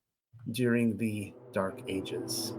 during 0.50 0.96
the 0.96 1.34
Dark 1.52 1.78
Ages. 1.86 2.54